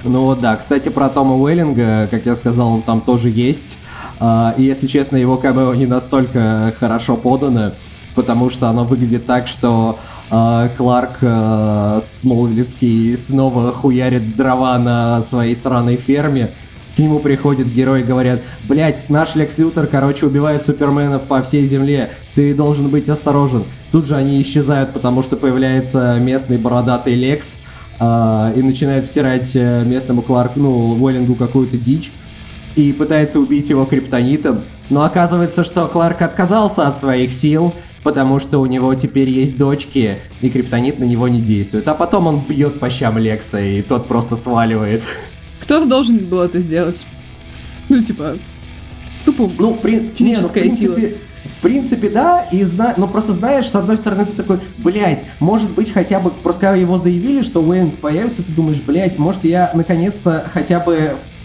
[0.05, 3.79] Ну вот да, кстати, про Тома Уэллинга, как я сказал, он там тоже есть.
[4.19, 7.73] А, и если честно, его камео не настолько хорошо подано,
[8.15, 9.99] потому что оно выглядит так, что
[10.31, 16.53] э, Кларк э, Смолвилевский снова хуярит дрова на своей сраной ферме,
[16.95, 21.65] к нему приходит герой и говорят, блять, наш Лекс Лютер, короче, убивает суперменов по всей
[21.67, 23.65] земле, ты должен быть осторожен.
[23.91, 27.59] Тут же они исчезают, потому что появляется местный бородатый Лекс,
[27.99, 32.13] э, и начинает втирать э, местному Кларку, ну, Уэллингу какую-то дичь,
[32.77, 37.73] и пытается убить его криптонитом, но оказывается, что Кларк отказался от своих сил,
[38.03, 41.89] потому что у него теперь есть дочки, и криптонит на него не действует.
[41.89, 45.03] А потом он бьет по щам Лекса, и тот просто сваливает.
[45.71, 47.07] Кто должен был это сделать?
[47.89, 48.37] Ну, типа,
[49.25, 50.11] тупо ну, в при...
[50.13, 51.19] физическая не, ну, в принципе, сила.
[51.45, 52.95] В принципе, да, и зна...
[52.97, 56.75] но просто знаешь, с одной стороны, ты такой, блядь, может быть, хотя бы, просто когда
[56.75, 60.99] его заявили, что Уэйн появится, ты думаешь, блядь, может, я наконец-то хотя бы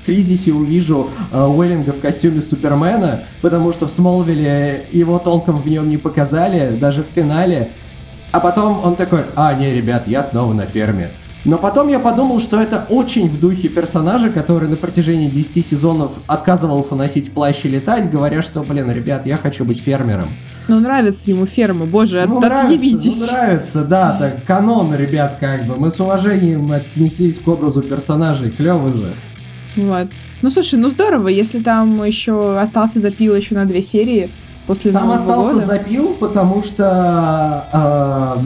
[0.04, 5.88] Кризисе увижу э, Уэллинга в костюме Супермена, потому что в Смолвиле его толком в нем
[5.88, 7.70] не показали, даже в финале.
[8.32, 11.12] А потом он такой, а, не, ребят, я снова на ферме.
[11.46, 16.20] Но потом я подумал, что это очень в духе персонажа, который на протяжении 10 сезонов
[16.26, 20.30] отказывался носить плащ и летать, говоря, что, блин, ребят, я хочу быть фермером.
[20.68, 23.18] Ну, нравится ему ферма, боже, ну, отъебитесь.
[23.18, 25.76] Нравится, ну, нравится, да, так, канон, ребят, как бы.
[25.76, 29.14] Мы с уважением отнеслись к образу персонажей, клево же.
[29.76, 30.08] Вот.
[30.42, 34.32] Ну, слушай, ну здорово, если там еще остался запил еще на две серии
[34.66, 35.66] после Там Нового остался года.
[35.66, 37.64] запил, потому что...
[37.72, 38.42] Э,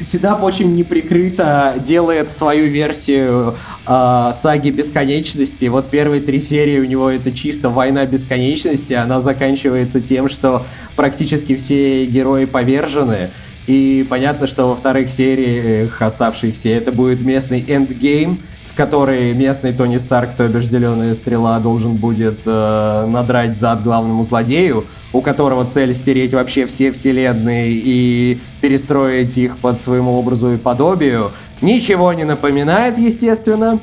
[0.00, 3.54] CW очень неприкрыто делает свою версию
[3.86, 5.66] э, саги бесконечности.
[5.66, 8.94] Вот первые три серии у него это чисто война бесконечности.
[8.94, 10.64] Она заканчивается тем, что
[10.96, 13.30] практически все герои повержены.
[13.66, 19.96] И понятно, что во вторых сериях оставшихся это будет местный endgame, в который местный Тони
[19.96, 25.92] Старк, то бишь Зеленая Стрела, должен будет э, надрать зад главному злодею, у которого цель
[25.92, 31.32] стереть вообще все вселенные и перестроить их под своему образу и подобию.
[31.60, 33.80] Ничего не напоминает, естественно.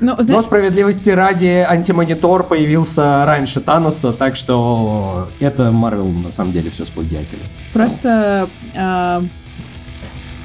[0.00, 0.28] Но, знаешь...
[0.28, 6.84] Но справедливости ради антимонитор появился раньше Таноса, так что это Марвел на самом деле все
[6.84, 7.42] сплагиатели.
[7.72, 9.22] Просто э,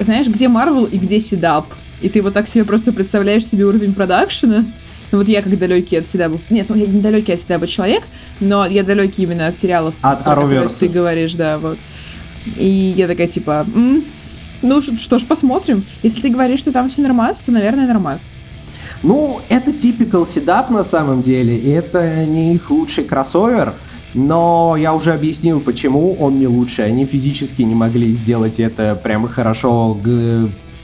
[0.00, 1.66] знаешь, где Марвел и где Седап?
[2.00, 4.64] И ты вот так себе просто представляешь себе уровень продакшена.
[5.12, 6.38] Ну, вот я как далекий от Седаба...
[6.50, 8.02] Нет, ну я не далекий от Седаба человек,
[8.40, 11.78] но я далекий именно от сериалов, от про которые ты говоришь, да, вот.
[12.56, 14.04] И я такая, типа, М,
[14.62, 15.84] ну что ж, посмотрим.
[16.02, 18.20] Если ты говоришь, что там все нормально, то, наверное, нормально.
[19.02, 23.74] Ну, это типикал седап на самом деле, и это не их лучший кроссовер,
[24.14, 26.86] но я уже объяснил, почему он не лучший.
[26.86, 29.98] Они физически не могли сделать это прямо хорошо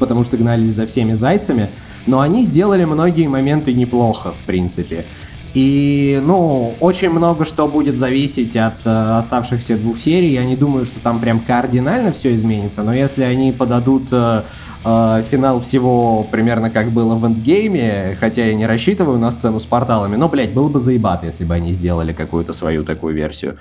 [0.00, 1.68] потому что гнались за всеми зайцами,
[2.06, 5.06] но они сделали многие моменты неплохо, в принципе.
[5.52, 10.32] И, ну, очень много что будет зависеть от э, оставшихся двух серий.
[10.32, 14.42] Я не думаю, что там прям кардинально все изменится, но если они подадут э,
[14.84, 19.64] э, финал всего примерно как было в эндгейме, хотя я не рассчитываю на сцену с
[19.64, 23.56] порталами, но, блядь, было бы заебато, если бы они сделали какую-то свою такую версию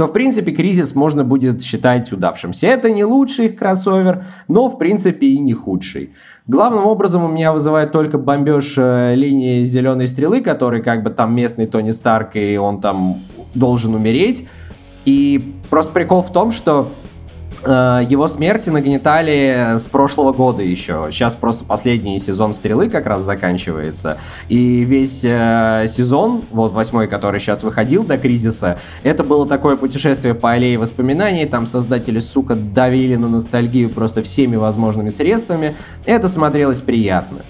[0.00, 2.68] то, в принципе, кризис можно будет считать удавшимся.
[2.68, 6.08] Это не лучший их кроссовер, но, в принципе, и не худший.
[6.46, 11.34] Главным образом у меня вызывает только бомбеж э, линии Зеленой Стрелы, который как бы там
[11.34, 13.18] местный Тони Старк, и он там
[13.54, 14.48] должен умереть.
[15.04, 16.90] И просто прикол в том, что
[17.62, 21.08] его смерти нагнетали с прошлого года еще.
[21.10, 24.18] Сейчас просто последний сезон «Стрелы» как раз заканчивается.
[24.48, 30.34] И весь э, сезон, вот восьмой, который сейчас выходил до кризиса, это было такое путешествие
[30.34, 31.44] по аллее воспоминаний.
[31.44, 35.76] Там создатели, сука, давили на ностальгию просто всеми возможными средствами.
[36.06, 37.40] Это смотрелось приятно.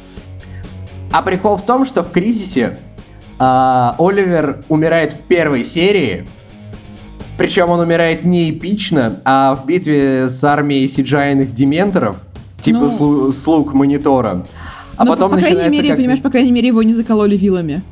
[1.13, 2.79] А прикол в том, что в кризисе
[3.39, 6.27] э, Оливер умирает в первой серии,
[7.41, 12.27] причем он умирает не эпично, а в битве с армией сиджайных дементоров,
[12.61, 13.33] типа ну...
[13.33, 14.45] слуг монитора.
[14.99, 15.97] А ну, потом по крайней мере, как...
[15.97, 17.83] понимаешь, по крайней мере, его не закололи вилами.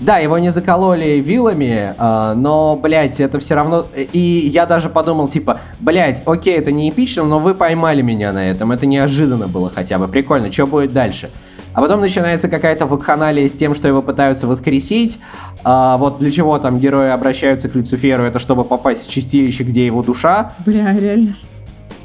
[0.00, 3.86] Да, его не закололи вилами, э, но, блядь, это все равно...
[3.94, 8.50] И я даже подумал, типа, блядь, окей, это не эпично, но вы поймали меня на
[8.50, 11.30] этом, это неожиданно было хотя бы, прикольно, что будет дальше?
[11.74, 15.18] А потом начинается какая-то вакханалия с тем, что его пытаются воскресить.
[15.64, 19.86] А, вот для чего там герои обращаются к Люциферу, это чтобы попасть в чистилище, где
[19.86, 20.52] его душа.
[20.66, 21.34] Бля, реально.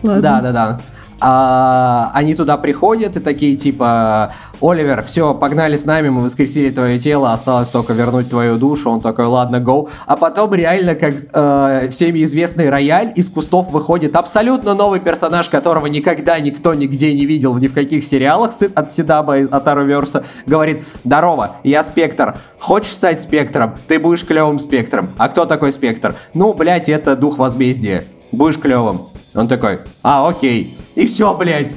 [0.04, 0.22] Ладно.
[0.22, 0.82] Да, да, да
[1.20, 7.00] а, они туда приходят и такие типа, Оливер, все, погнали с нами, мы воскресили твое
[7.00, 8.92] тело, осталось только вернуть твою душу.
[8.92, 9.90] Он такой, ладно, go.
[10.06, 15.88] А потом реально, как э, всеми известный рояль, из кустов выходит абсолютно новый персонаж, которого
[15.88, 20.24] никогда никто нигде не видел ни в каких сериалах от Сидаба, от Ароверса.
[20.46, 22.36] Говорит, здорово, я Спектр.
[22.60, 23.76] Хочешь стать Спектром?
[23.88, 25.10] Ты будешь клевым Спектром.
[25.18, 26.16] А кто такой Спектр?
[26.34, 28.06] Ну, блядь, это дух возмездия.
[28.32, 29.02] Будешь клевым.
[29.34, 30.78] Он такой, а, окей.
[30.98, 31.76] И все, блядь.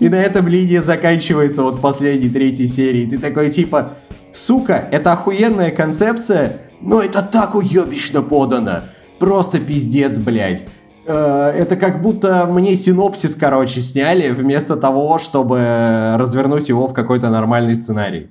[0.00, 3.06] И на этом линия заканчивается вот в последней третьей серии.
[3.06, 3.92] Ты такой типа,
[4.32, 8.80] сука, это охуенная концепция, но это так уебищно подано.
[9.20, 10.64] Просто пиздец, блядь.
[11.06, 17.30] Э, это как будто мне синопсис, короче, сняли, вместо того, чтобы развернуть его в какой-то
[17.30, 18.30] нормальный сценарий.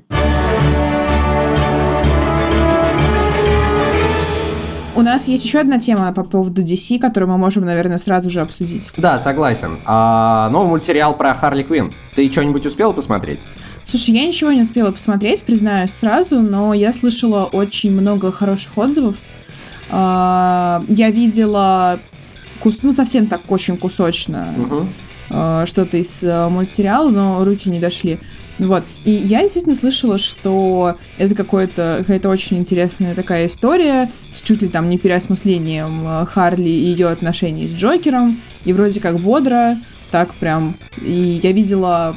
[5.06, 8.92] Нас есть еще одна тема по поводу DC, которую мы можем, наверное, сразу же обсудить.
[8.98, 9.80] Да, согласен.
[9.86, 11.94] А, новый мультсериал про Харли Квин.
[12.14, 13.40] Ты что-нибудь успел посмотреть?
[13.86, 19.18] Слушай, я ничего не успела посмотреть, признаюсь сразу, но я слышала очень много хороших отзывов.
[19.90, 22.00] А, я видела
[22.60, 22.80] кус...
[22.82, 24.48] ну совсем так очень кусочно.
[24.58, 24.88] Угу.
[25.30, 28.20] Э, что-то из э, мультсериала, но руки не дошли.
[28.58, 28.84] Вот.
[29.04, 34.70] И я действительно слышала, что это какое-то, какая-то очень интересная такая история с чуть ли
[34.70, 38.40] там не переосмыслением э, Харли и ее отношений с Джокером.
[38.64, 39.78] И вроде как бодро,
[40.12, 40.78] так прям.
[41.02, 42.16] И я видела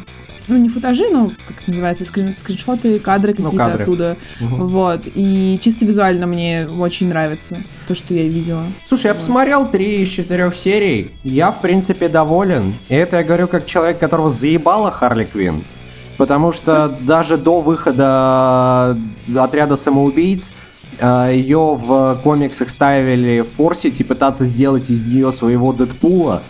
[0.48, 3.82] ну, не футажи, но, как это называется, скрин скриншоты, кадры Ну, какие-то кадры.
[3.82, 4.16] оттуда.
[4.40, 4.66] Мгм.
[4.66, 5.02] Вот.
[5.06, 8.66] И чисто визуально мне очень нравится то, что я видела.
[8.86, 11.12] Слушай, я посмотрел три из четырех серий.
[11.22, 12.76] Я, в принципе, доволен.
[12.88, 15.62] И это я говорю как человек, которого заебала Харли Квин.
[16.16, 18.98] Потому что даже до выхода
[19.36, 20.52] отряда самоубийц
[21.00, 26.42] ее в комиксах ставили форсить и пытаться сделать из нее своего Дэдпула.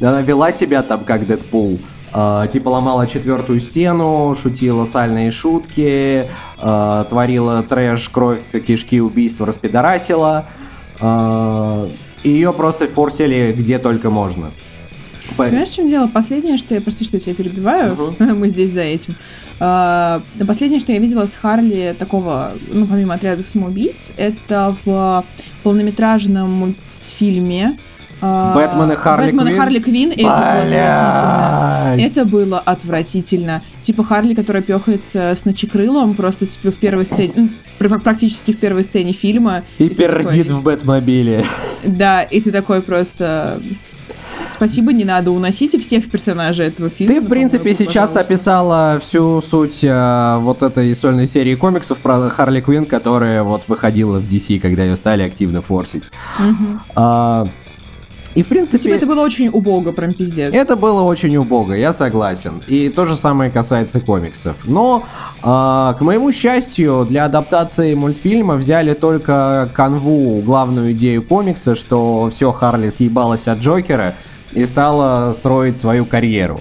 [0.00, 1.78] Она вела себя там как Дэдпул.
[2.18, 10.48] А, типа ломала четвертую стену, шутила сальные шутки, а, творила трэш, кровь, кишки, убийства, распидорасила.
[10.98, 11.86] А,
[12.22, 14.52] и ее просто форсили где только можно.
[15.36, 16.06] По- Понимаешь, в чем дело?
[16.06, 19.14] Последнее, что я, прости, что я тебя перебиваю, мы здесь за этим.
[19.60, 25.22] А, последнее, что я видела с Харли такого, ну, помимо отряда самоубийц, это в
[25.62, 27.78] полнометражном мультфильме
[28.20, 29.58] Бэтмен и Харли Бэтмен и?
[29.58, 32.06] Харли Квинн, и это было отвратительно.
[32.06, 33.62] Это было отвратительно.
[33.80, 38.84] Типа Харли, которая пехается с ночекрылом, просто типа в первой сцене, пр- практически в первой
[38.84, 39.62] сцене фильма.
[39.78, 41.44] И ты пердит такой- в Бэтмобиле.
[41.84, 43.60] Да, и ты такой просто...
[44.50, 47.14] Спасибо, не надо уносить и всех персонажей этого фильма.
[47.14, 48.20] Ты, в принципе, по-моему, сейчас пожалуйста.
[48.20, 54.18] описала всю суть э, вот этой сольной серии комиксов про Харли Квинн, которая вот выходила
[54.18, 56.04] в DC, когда ее стали активно форсить.
[56.94, 57.46] А,
[58.36, 58.84] и, в принципе...
[58.84, 60.54] Типа это было очень убого, прям пиздец.
[60.54, 62.62] Это было очень убого, я согласен.
[62.68, 64.66] И то же самое касается комиксов.
[64.66, 65.04] Но,
[65.42, 72.52] а, к моему счастью, для адаптации мультфильма взяли только канву, главную идею комикса, что все
[72.52, 74.14] Харли съебалась от Джокера
[74.52, 76.60] и стала строить свою карьеру.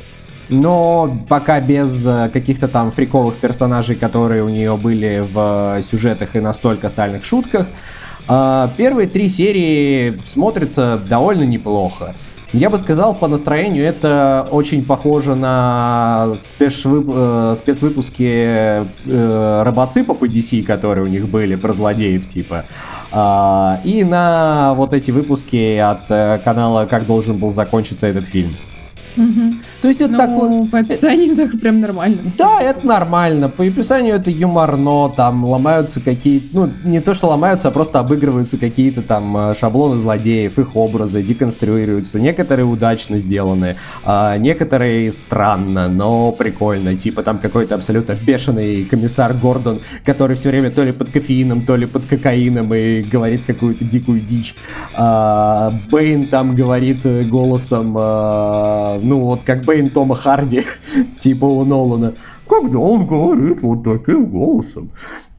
[0.50, 6.36] Но пока без э, каких-то там фриковых персонажей, которые у нее были в э, сюжетах
[6.36, 7.68] и настолько сальных шутках,
[8.28, 12.16] первые три серии смотрятся довольно неплохо.
[12.56, 20.24] Я бы сказал, по настроению это очень похоже на спецвып- э, спецвыпуски э, Робоципа по
[20.24, 22.64] DC, которые у них были, про злодеев типа.
[23.12, 28.56] А, и на вот эти выпуски от э, канала «Как должен был закончиться этот фильм».
[29.82, 30.68] То есть это Ну, такой...
[30.68, 32.32] по описанию так прям нормально.
[32.38, 33.50] Да, это нормально.
[33.50, 38.58] По описанию это юморно, там ломаются какие-то, ну, не то что ломаются, а просто обыгрываются
[38.58, 42.20] какие-то там э, шаблоны злодеев, их образы деконструируются.
[42.20, 46.96] Некоторые удачно сделаны, а некоторые странно, но прикольно.
[46.96, 51.76] Типа там какой-то абсолютно бешеный комиссар Гордон, который все время то ли под кофеином, то
[51.76, 54.56] ли под кокаином и говорит какую-то дикую дичь.
[54.96, 60.64] А, Бэйн там говорит э, голосом, а, ну вот как Бэйн Тома Харди,
[61.20, 62.14] типа у Нолана.
[62.48, 64.92] Когда он говорит вот таким голосом.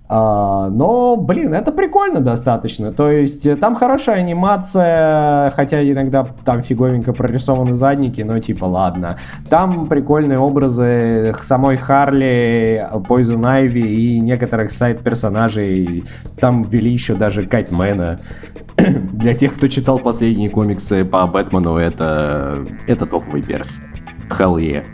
[0.08, 2.92] А, но, блин, это прикольно достаточно.
[2.92, 9.16] То есть э, там хорошая анимация, хотя иногда там фиговенько прорисованы задники, но типа ладно.
[9.50, 16.04] Там прикольные образы самой Харли, Poison Ivy и некоторых сайт-персонажей.
[16.40, 18.20] Там ввели еще даже Кайтмена.
[19.12, 23.80] Для тех, кто читал последние комиксы по Бэтмену, это, это топовый перс.
[24.28, 24.84] Hell yeah.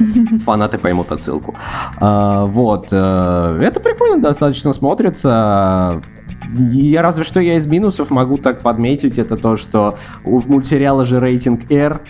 [0.40, 1.54] Фанаты поймут отсылку.
[1.98, 2.88] А, вот.
[2.92, 6.02] э, Это прикольно достаточно смотрится.
[6.52, 11.20] Я разве что я из минусов могу так подметить, это то, что у мультсериала же
[11.20, 12.00] рейтинг R,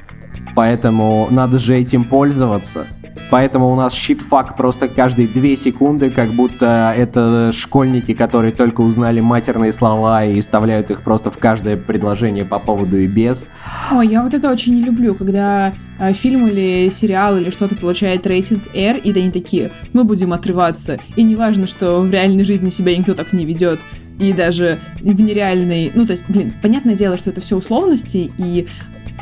[0.57, 2.87] поэтому надо же этим пользоваться.
[3.31, 9.21] Поэтому у нас щитфак просто каждые две секунды, как будто это школьники, которые только узнали
[9.21, 13.47] матерные слова и вставляют их просто в каждое предложение по поводу и без.
[13.93, 18.27] Ой, я вот это очень не люблю, когда э, фильм или сериал или что-то получает
[18.27, 20.99] рейтинг R, и они такие, мы будем отрываться.
[21.15, 23.81] И неважно, что в реальной жизни себя никто так не ведет.
[24.19, 25.93] И даже в нереальной...
[25.95, 28.67] Ну, то есть, блин, понятное дело, что это все условности, и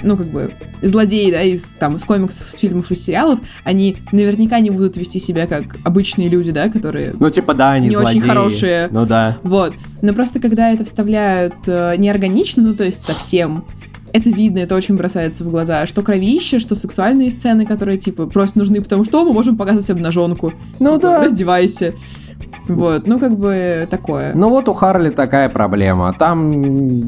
[0.03, 4.61] ну, как бы, злодеи, да, из, там, из комиксов, с фильмов, из сериалов, они наверняка
[4.61, 8.21] не будут вести себя как обычные люди, да, которые Ну, типа, да, они Не очень
[8.21, 8.29] злодеи.
[8.29, 8.89] хорошие.
[8.91, 9.39] Ну да.
[9.43, 9.75] Вот.
[10.03, 13.65] Но просто когда это вставляют э, неорганично, ну то есть совсем,
[14.13, 15.85] это видно, это очень бросается в глаза.
[15.87, 19.91] Что кровище, что сексуальные сцены, которые, типа, просто нужны, потому что «О, мы можем показывать
[19.91, 20.53] обнаженку.
[20.81, 21.25] Ну Типа, да.
[21.25, 21.93] Раздевайся.
[22.69, 24.33] Вот, ну как бы такое.
[24.35, 26.15] Ну вот у Харли такая проблема.
[26.19, 26.53] Там,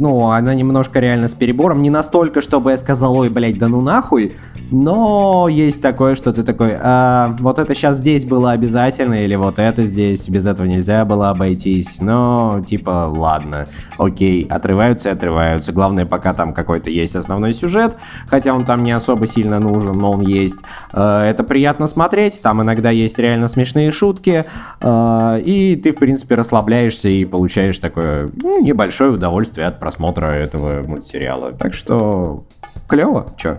[0.00, 1.82] ну, она немножко реально с перебором.
[1.82, 4.36] Не настолько, чтобы я сказал, ой, блядь, да ну нахуй.
[4.70, 9.58] Но есть такое, что ты такой, а, вот это сейчас здесь было обязательно, или вот
[9.58, 12.00] это здесь, без этого нельзя было обойтись.
[12.00, 13.66] Но, типа, ладно,
[13.98, 15.72] окей, отрываются и отрываются.
[15.72, 17.96] Главное, пока там какой-то есть основной сюжет,
[18.28, 20.60] хотя он там не особо сильно нужен, но он есть.
[20.92, 24.44] Э, это приятно смотреть, там иногда есть реально смешные шутки,
[24.80, 30.86] э, и ты, в принципе, расслабляешься и получаешь такое ну, небольшое удовольствие от просмотра этого
[30.86, 31.52] мультсериала.
[31.52, 32.44] Так что
[32.88, 33.58] клево, чё?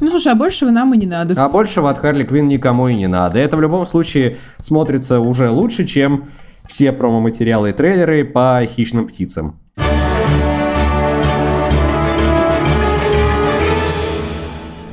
[0.00, 1.34] Ну слушай, а большего нам и не надо.
[1.42, 3.40] А большего от Харли Квин никому и не надо.
[3.40, 6.26] Это в любом случае смотрится уже лучше, чем
[6.66, 9.58] все промо-материалы и трейлеры по хищным птицам.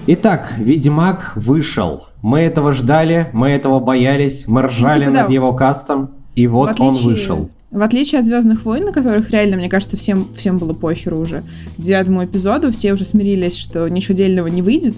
[0.07, 2.07] Итак, Ведьмак вышел.
[2.25, 5.33] Мы этого ждали, мы этого боялись, мы ржали ну, типа, над да.
[5.35, 7.49] его кастом, и вот отличие, он вышел.
[7.69, 11.43] В отличие от Звездных войн, на которых реально, мне кажется, всем, всем было похеру уже.
[11.77, 14.95] К девятому эпизоду все уже смирились, что ничего дельного не выйдет.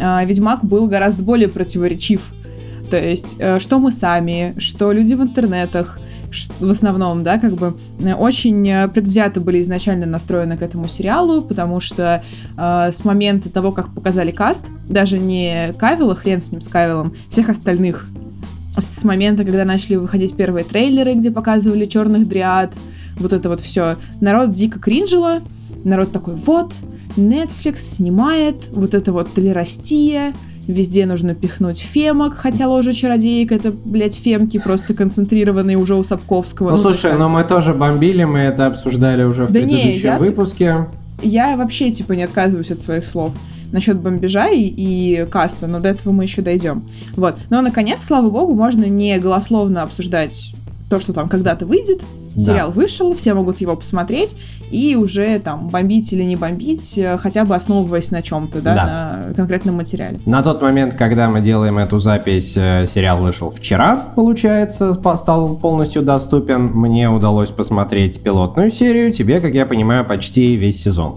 [0.00, 2.32] А, Ведьмак был гораздо более противоречив.
[2.90, 6.00] То есть, э, что мы сами, что люди в интернетах,
[6.60, 11.42] в основном, да, как бы э, очень э, предвзято были изначально настроены к этому сериалу,
[11.42, 12.22] потому что
[12.56, 17.14] э, с момента того, как показали каст, даже не Кавила, хрен с ним, с Кавилом,
[17.28, 18.06] всех остальных,
[18.78, 22.74] с момента, когда начали выходить первые трейлеры, где показывали черных дриад,
[23.18, 25.40] вот это вот все, народ дико кринжило,
[25.84, 26.74] народ такой, вот,
[27.16, 30.34] Netflix снимает вот это вот толерастия,
[30.66, 36.70] Везде нужно пихнуть фемок, хотя ложа чародеек это, блядь, фемки просто концентрированные уже у Сапковского.
[36.70, 39.98] Ну, ну слушай, но мы тоже бомбили, мы это обсуждали уже в да предыдущем не,
[39.98, 40.86] я, выпуске.
[41.22, 43.32] Я вообще, типа, не отказываюсь от своих слов
[43.72, 46.84] насчет бомбежа и, и каста, но до этого мы еще дойдем.
[47.16, 47.36] Вот.
[47.50, 50.54] Но, наконец, слава богу, можно не голословно обсуждать
[50.88, 52.02] то, что там когда-то выйдет,
[52.38, 52.74] Сериал да.
[52.74, 54.36] вышел, все могут его посмотреть
[54.70, 59.28] и уже там бомбить или не бомбить, э, хотя бы основываясь на чем-то, да, да,
[59.28, 60.20] на конкретном материале.
[60.26, 66.02] На тот момент, когда мы делаем эту запись, э, сериал вышел вчера, получается, стал полностью
[66.02, 66.64] доступен.
[66.74, 71.16] Мне удалось посмотреть пилотную серию, тебе, как я понимаю, почти весь сезон.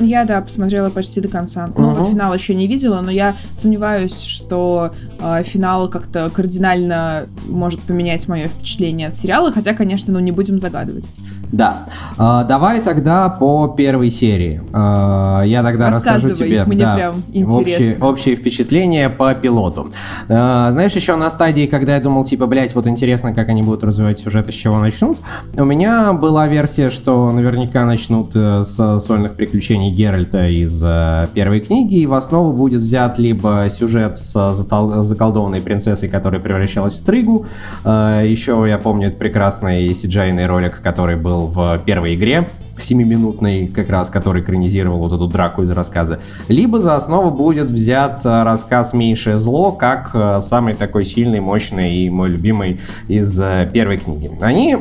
[0.00, 1.66] Я, да, посмотрела почти до конца.
[1.66, 1.74] Uh-huh.
[1.76, 7.80] Ну, вот финал еще не видела, но я сомневаюсь, что э, финал как-то кардинально может
[7.80, 11.04] поменять мое впечатление от сериала, хотя, конечно, ну не будем загадывать.
[11.52, 11.86] Да.
[12.16, 14.62] А, давай тогда по первой серии.
[14.72, 19.90] А, я тогда расскажу тебе мне да, прям общие, общие впечатления по пилоту.
[20.28, 23.82] А, знаешь, еще на стадии, когда я думал, типа, блять, вот интересно, как они будут
[23.84, 25.18] развивать сюжет и с чего начнут,
[25.56, 31.60] у меня была версия, что наверняка начнут э, с сольных приключений Геральта из э, первой
[31.60, 37.46] книги, и в основу будет взят либо сюжет с заколдованной принцессой, которая превращалась в стригу.
[37.84, 44.10] Еще я помню прекрасный cgi ролик, который был был в первой игре, семиминутный, как раз,
[44.10, 49.38] который экранизировал вот эту драку из рассказа, либо за основу будет взят э, рассказ «Меньшее
[49.38, 54.30] зло», как э, самый такой сильный, мощный и мой любимый из э, первой книги.
[54.40, 54.78] Они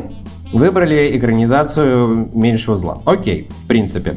[0.54, 3.02] выбрали экранизацию «Меньшего зла».
[3.06, 4.16] Окей, в принципе.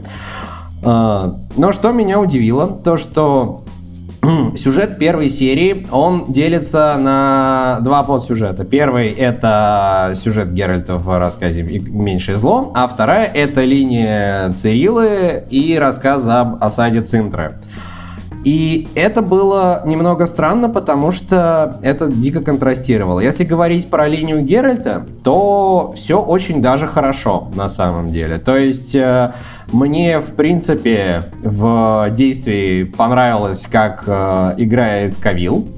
[0.84, 3.62] Но что меня удивило, то что
[4.56, 8.64] сюжет первой серии, он делится на два подсюжета.
[8.64, 16.28] Первый— это сюжет Геральта в рассказе «Меньшее зло», а вторая— это линия Цирилы и рассказ
[16.28, 17.58] об осаде Цинтры.
[18.44, 23.20] И это было немного странно, потому что это дико контрастировало.
[23.20, 28.38] Если говорить про линию Геральта, то все очень даже хорошо на самом деле.
[28.38, 29.32] То есть э,
[29.70, 35.68] мне, в принципе, в действии понравилось, как э, играет Кавил.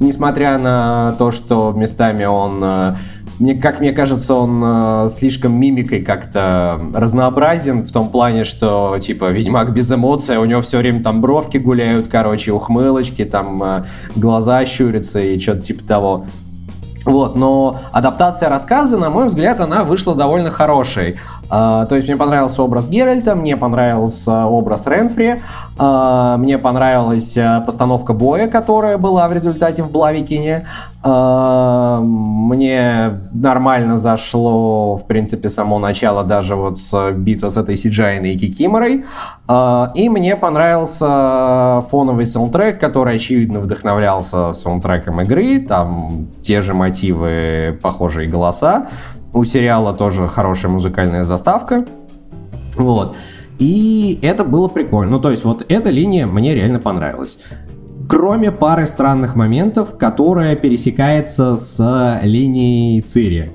[0.00, 2.94] Несмотря на то, что местами он э,
[3.38, 9.30] мне, как мне кажется, он э, слишком мимикой как-то разнообразен в том плане, что, типа,
[9.30, 13.84] Ведьмак без эмоций, а у него все время там бровки гуляют, короче, ухмылочки, там э,
[14.14, 16.26] глаза щурятся и что-то типа того.
[17.04, 21.16] Вот, но адаптация рассказа, на мой взгляд, она вышла довольно хорошей.
[21.54, 25.40] Uh, то есть мне понравился образ Геральта, мне понравился образ Ренфри,
[25.78, 30.66] uh, мне понравилась uh, постановка боя, которая была в результате в Блавикине.
[31.04, 38.38] Мне нормально зашло, в принципе, само начало даже вот с битвы с этой Сиджайной и
[38.38, 39.04] Кикиморой.
[39.94, 45.58] И мне понравился фоновый саундтрек, который, очевидно, вдохновлялся саундтреком игры.
[45.58, 48.86] Там те же мотивы, похожие голоса.
[49.34, 51.84] У сериала тоже хорошая музыкальная заставка.
[52.76, 53.16] Вот.
[53.58, 55.10] И это было прикольно.
[55.10, 57.40] Ну, то есть, вот эта линия мне реально понравилась.
[58.08, 63.52] Кроме пары странных моментов, которая пересекается с линией Цири.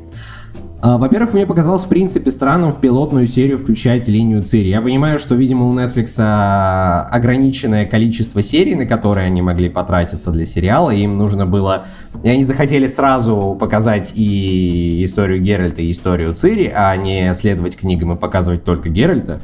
[0.81, 4.69] А, во-первых, мне показалось в принципе странным в пилотную серию включать линию Цири.
[4.69, 10.31] Я понимаю, что, видимо, у Netflix а, ограниченное количество серий, на которые они могли потратиться
[10.31, 11.83] для сериала, и им нужно было...
[12.23, 18.13] И они захотели сразу показать и историю Геральта, и историю Цири, а не следовать книгам
[18.13, 19.41] и показывать только Геральта.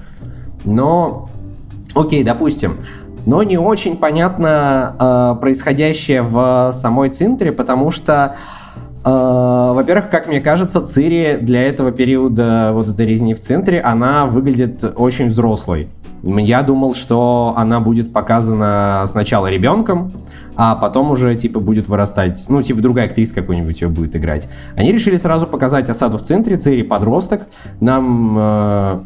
[0.64, 1.30] Но...
[1.96, 2.78] Окей, допустим.
[3.26, 8.36] Но не очень понятно э, происходящее в самой Цинтре, потому что
[9.06, 14.84] во-первых, как мне кажется, Цири для этого периода вот этой резни в центре, она выглядит
[14.97, 15.89] очень взрослой.
[16.26, 20.12] Я думал, что она будет показана сначала ребенком,
[20.56, 24.49] а потом уже, типа, будет вырастать, ну, типа, другая актриса какой-нибудь ее будет играть.
[24.76, 27.41] Они решили сразу показать осаду в центре, Цири подросток.
[27.80, 28.99] Нам э,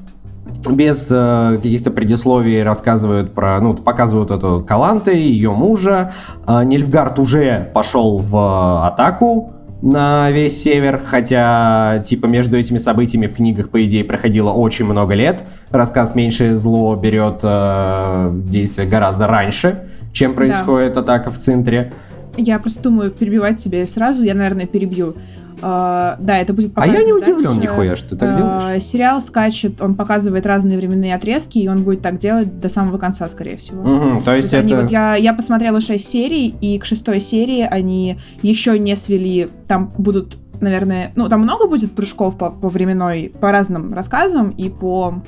[0.72, 6.14] без э, каких-то предисловий рассказывают про, ну, показывают эту Каланте, ее мужа.
[6.47, 9.52] Э, Нильфгард уже пошел в атаку,
[9.82, 15.14] на весь север, хотя, типа, между этими событиями в книгах, по идее, проходило очень много
[15.14, 15.44] лет.
[15.70, 21.02] Рассказ «Меньшее зло» берет э, действие гораздо раньше, чем происходит да.
[21.02, 21.94] атака в центре.
[22.36, 25.16] Я просто думаю, перебивать тебя сразу, я, наверное, перебью.
[25.62, 27.60] Uh, да, это будет А я не удивлен дальше.
[27.60, 28.84] нихуя, что ты так uh, делаешь.
[28.84, 33.28] Сериал скачет, он показывает разные временные отрезки, и он будет так делать до самого конца,
[33.28, 33.82] скорее всего.
[33.82, 34.82] Угу, то есть, то есть это...
[34.82, 39.91] вот, я, я посмотрела 6 серий, и к шестой серии они еще не свели, там
[39.97, 45.22] будут, наверное, ну, там много будет прыжков по, по временной, по разным рассказам и по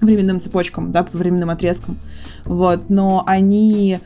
[0.00, 1.96] временным цепочкам, да, по временным отрезкам.
[2.44, 3.98] Вот, но они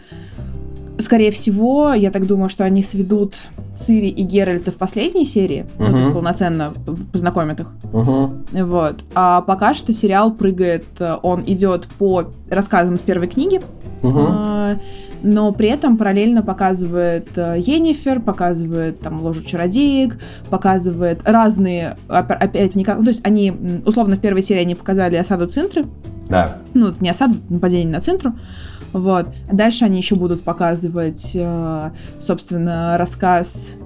[0.98, 5.86] скорее всего, я так думаю, что они сведут Цири и Геральта в последней серии, uh-huh.
[5.86, 6.72] ну, то есть полноценно
[7.12, 7.72] познакомят их.
[7.92, 8.64] Uh-huh.
[8.64, 8.96] Вот.
[9.14, 13.60] А пока что сериал прыгает, э, он идет по рассказам с первой книги,
[14.02, 14.78] uh-huh.
[15.22, 20.18] но при этом параллельно показывает э, Енифер, показывает там ложу чародеек,
[20.50, 23.52] показывает разные, опять никак, то есть они,
[23.86, 25.86] условно, в первой серии они показали осаду Центры.
[26.28, 26.58] Да.
[26.74, 28.32] Ну, не осаду, нападение на Центру.
[28.92, 29.28] Вот.
[29.50, 33.76] Дальше они еще будут показывать, э, собственно, рассказ...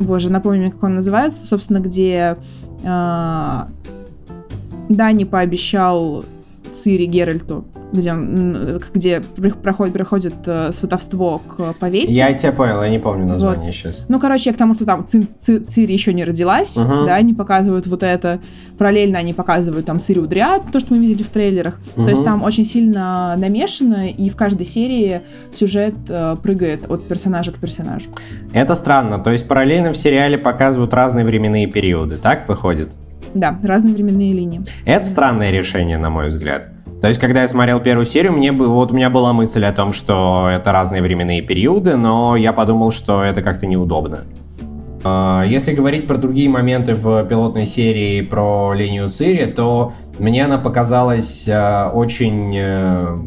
[0.00, 1.46] Боже, напомню мне, как он называется.
[1.46, 2.36] Собственно, где
[2.82, 3.60] э,
[4.88, 6.24] Дани пообещал
[6.74, 7.64] Цири Геральту
[7.94, 8.14] где,
[8.94, 9.20] где
[9.52, 12.12] проходит, приходит э, сватовство к повете.
[12.12, 13.74] Я тебя понял, я не помню название вот.
[13.74, 14.04] сейчас.
[14.08, 17.06] Ну, короче, к тому, что там Ци, Ци, Цири еще не родилась, угу.
[17.06, 18.40] да, они показывают вот это.
[18.78, 21.78] Параллельно они показывают там Цири Удриат, то, что мы видели в трейлерах.
[21.96, 22.04] Угу.
[22.04, 25.22] То есть там очень сильно намешано, и в каждой серии
[25.52, 28.10] сюжет э, прыгает от персонажа к персонажу.
[28.52, 29.18] Это странно.
[29.18, 32.88] То есть параллельно в сериале показывают разные временные периоды, так выходит?
[33.34, 34.62] Да, разные временные линии.
[34.84, 36.68] Это странное решение, на мой взгляд.
[37.00, 39.72] То есть, когда я смотрел первую серию, мне бы, вот у меня была мысль о
[39.72, 44.20] том, что это разные временные периоды, но я подумал, что это как-то неудобно.
[45.02, 50.56] А, если говорить про другие моменты в пилотной серии про линию Цири, то мне она
[50.56, 53.18] показалась а, очень э,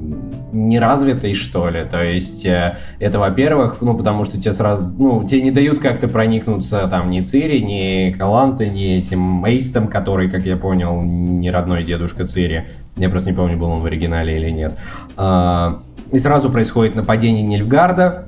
[0.58, 1.84] неразвитой, что ли.
[1.90, 6.08] То есть э, это, во-первых, ну, потому что тебе сразу, ну, тебе не дают как-то
[6.08, 11.84] проникнуться там ни Цири, ни Каланты, ни этим Эйстом, который, как я понял, не родной
[11.84, 12.68] дедушка Цири.
[12.96, 14.78] Я просто не помню, был он в оригинале или нет.
[15.16, 15.82] А,
[16.12, 18.27] и сразу происходит нападение Нильфгарда,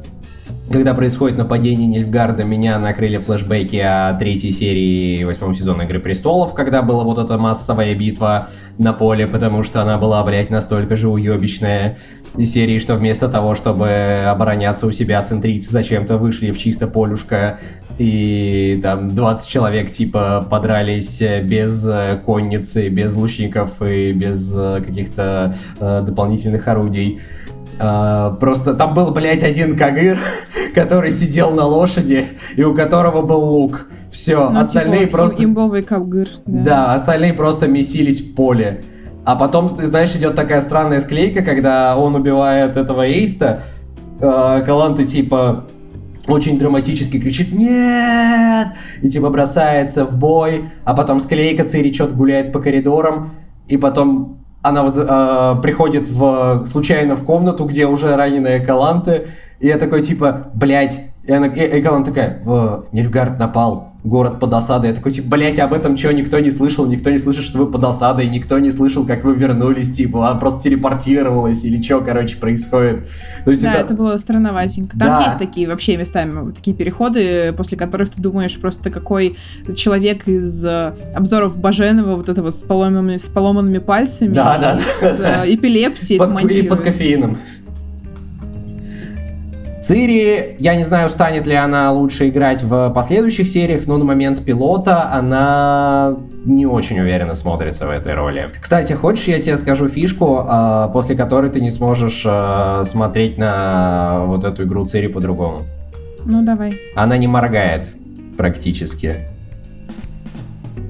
[0.71, 6.81] когда происходит нападение Нильфгарда, меня накрыли флешбеки о третьей серии восьмого сезона Игры Престолов, когда
[6.81, 8.47] была вот эта массовая битва
[8.77, 11.97] на поле, потому что она была, блядь, настолько же уебищная
[12.37, 13.89] серии, что вместо того, чтобы
[14.27, 17.59] обороняться у себя, центрийцы зачем-то вышли в чисто полюшко,
[17.97, 25.53] и там 20 человек типа подрались без э, конницы, без лучников и без э, каких-то
[25.79, 27.19] э, дополнительных орудий.
[27.79, 30.19] Uh, просто там был, блядь, один кагыр,
[30.75, 32.25] который сидел на лошади,
[32.57, 33.87] и у которого был лук.
[34.11, 35.43] Все, ну, остальные типа, просто...
[35.43, 36.27] Имбовый кагыр.
[36.45, 36.63] Да.
[36.63, 38.83] да, остальные просто месились в поле.
[39.23, 43.61] А потом, ты знаешь, идет такая странная склейка, когда он убивает этого Эйста,
[44.19, 45.65] э, Каланты типа
[46.27, 48.67] очень драматически кричит «Нет!»
[49.01, 53.31] и типа бросается в бой, а потом склейка Цири что-то гуляет по коридорам,
[53.67, 59.27] и потом она э, приходит в, случайно в комнату, где уже раненая Каланты,
[59.59, 62.41] и я такой типа, блядь, и, она, и, и Каланта такая,
[62.91, 64.89] Нильфгард напал, город под осадой.
[64.89, 67.71] Я такой, типа, блядь, об этом что, никто не слышал, никто не слышит, что вы
[67.71, 72.37] под осадой, никто не слышал, как вы вернулись, типа, она просто телепортировалась или что, короче,
[72.37, 73.07] происходит.
[73.45, 73.85] То есть да, это...
[73.85, 74.97] это было странноватенько.
[74.97, 75.25] Там да.
[75.25, 79.37] есть такие вообще местами, вот такие переходы, после которых ты думаешь, просто какой
[79.75, 85.21] человек из э, обзоров Баженова, вот этого с поломанными, с поломанными пальцами, да, да, с
[85.21, 87.37] э, эпилепсией под, И под кофеином.
[89.79, 94.43] Цири, я не знаю, станет ли она лучше играть в последующих сериях, но на момент
[94.43, 98.49] пилота она не очень уверенно смотрится в этой роли.
[98.59, 104.25] Кстати, хочешь, я тебе скажу фишку, а, после которой ты не сможешь а, смотреть на
[104.25, 105.65] вот эту игру Цири по-другому?
[106.25, 106.77] Ну, давай.
[106.95, 107.89] Она не моргает
[108.37, 109.29] практически.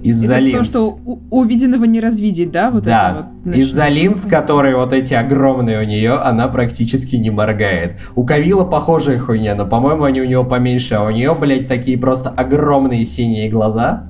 [0.03, 0.57] Из-за это линз.
[0.57, 2.71] то, что увиденного не развидеть, да?
[2.71, 7.97] Вот Да, вот из-за линз, которые вот эти огромные у нее, она практически не моргает.
[8.15, 11.97] У Кавила похожая хуйня, но, по-моему, они у него поменьше, а у нее, блядь, такие
[11.97, 14.08] просто огромные синие глаза.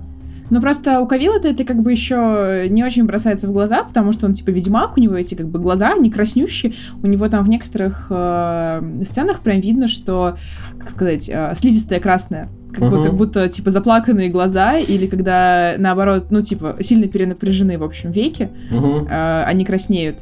[0.50, 4.26] Ну просто у Кавилла это как бы еще не очень бросается в глаза, потому что
[4.26, 6.74] он типа ведьмак, у него эти как бы глаза, они краснющие.
[7.04, 10.38] У него там в некоторых э, сценах прям видно, что,
[10.80, 12.50] как сказать, э, слизистая красная.
[12.72, 12.90] Как, Мгм.
[12.98, 18.50] будто, будто, типа, заплаканные глаза, или когда, наоборот, ну, типа, сильно перенапряжены, в общем, веки,
[18.70, 19.08] Мгм.
[19.10, 20.20] э, они краснеют.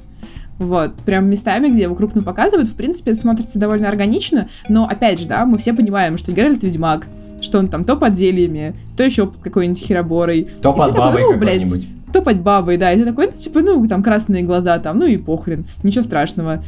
[0.57, 5.19] Вот, прям местами, где его крупно показывают, в принципе, это смотрится довольно органично, но, опять
[5.19, 7.07] же, да, мы все понимаем, что Геральт ведьмак,
[7.41, 10.47] что он там то под зельями, то еще под какой-нибудь хероборой.
[10.61, 11.87] То И под ты такой, бабой ну, какой-нибудь.
[12.13, 15.05] то под бабой, да, и ты такой, ну, типа, ну, там красные глаза, там, ну
[15.05, 16.63] и похрен, ничего страшного.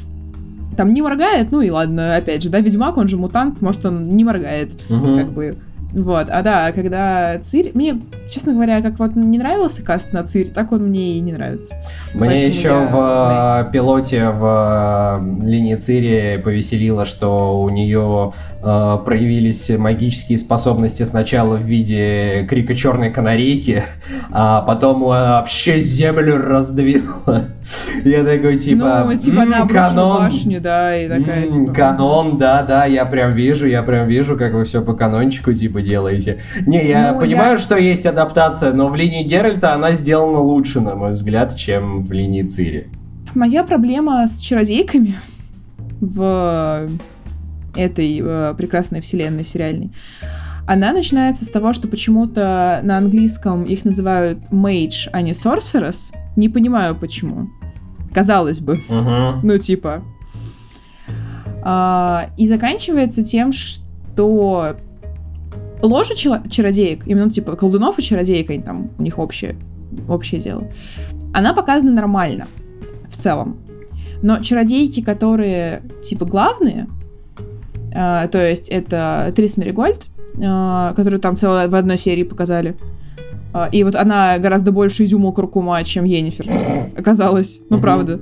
[0.78, 4.16] Там не моргает, ну и ладно, опять же, да, ведьмак, он же мутант, может, он
[4.16, 5.18] не моргает, Мгм.
[5.18, 5.58] как бы.
[5.92, 7.72] Вот, а да, когда Цирь...
[7.74, 11.32] Мне, честно говоря, как вот не нравился каст на Цирь, так он мне и не
[11.34, 11.74] нравится.
[12.14, 18.32] Мне Поэтому еще я- в э, пилоте в э, линии Цири повеселило, что у нее
[18.64, 23.82] э, проявились магические способности сначала в виде крика черной канарейки,
[24.32, 27.46] а потом вообще землю раздвинула.
[28.06, 31.74] Я такой типа, ну, типа, «М, она обрушила канон, башню, да, и такая, М, типа...
[31.74, 35.79] Канон, да, да, я прям вижу, я прям вижу, как вы все по канончику типа
[35.82, 36.40] делаете.
[36.66, 40.82] Не, я Ну, понимаю, я- что есть адаптация, но в линии Геральта она сделана лучше,
[40.82, 42.88] на мой взгляд, чем в линии Цири.
[43.36, 45.16] Моя проблема с чародейками
[46.02, 46.90] в
[47.76, 49.92] этой э, прекрасной вселенной сериальной,
[50.68, 56.12] она начинается с того, что почему-то на английском их называют mage, а не sorceress.
[56.36, 57.50] Не понимаю, почему.
[58.14, 58.82] Казалось бы.
[58.90, 59.40] Угу.
[59.44, 60.04] Ну, типа.
[61.64, 64.76] А, и заканчивается тем, что
[65.82, 69.56] ложа чародеек, именно типа колдунов и чародеек, они там, у них общее,
[70.08, 70.68] общее дело,
[71.34, 72.48] она показана нормально
[73.10, 73.58] в целом.
[74.22, 76.88] Но чародейки, которые типа главные,
[77.96, 80.08] а, то есть это Трис Меригольд,
[80.44, 82.76] а, которую там целое в одной серии показали,
[83.54, 86.46] а, и вот она гораздо больше изюма куркума, чем Енифер,
[86.98, 87.62] оказалось.
[87.70, 87.82] Ну, Мгм.
[87.82, 88.20] правда.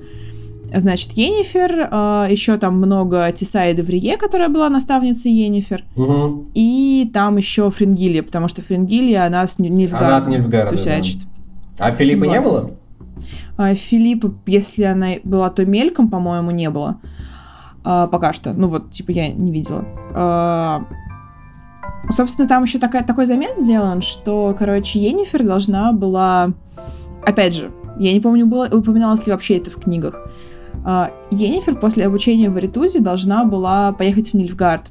[0.76, 6.48] Значит, Енифер, а, еще там много Тесаи Деврие, которая была наставницей Енифер, Угу.
[6.54, 11.20] и там еще Фрингилия, потому что Фрингилия, она с Ниль- Нильфгардом Она от Нильфгарда, тусячит.
[11.80, 12.44] А Филиппа не Вот.
[12.44, 12.72] было?
[13.58, 16.98] А Филиппа, если она была то мельком, по-моему, не было.
[17.84, 18.52] А, пока что.
[18.54, 19.86] Ну вот, типа, я не видела.
[20.14, 20.84] А,
[22.10, 26.52] собственно, там еще такая, такой замес сделан, что, короче, Енифер должна была...
[27.26, 30.30] Опять же, я не помню, было, упоминалось ли вообще это в книгах.
[30.86, 34.84] А, Енифер после обучения в Аритузе должна была поехать в Нильфгард.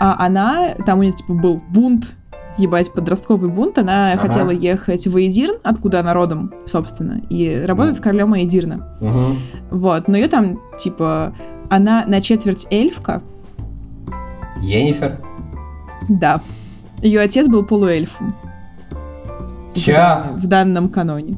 [0.00, 2.14] А она, там у нее, типа, был бунт,
[2.58, 4.22] ебать, подростковый бунт, она Ага.
[4.22, 8.88] хотела ехать в Эйдирн, откуда она родом, собственно, и работать с королем Эйдирна.
[9.00, 9.36] Угу.
[9.78, 11.32] Вот, но ее там, типа,
[11.68, 13.22] она на четверть эльфка,
[14.62, 15.18] Енифер?
[16.08, 16.40] да.
[17.02, 18.34] Ее отец был полуэльфом
[19.74, 20.28] Ча?
[20.34, 21.36] в данном каноне.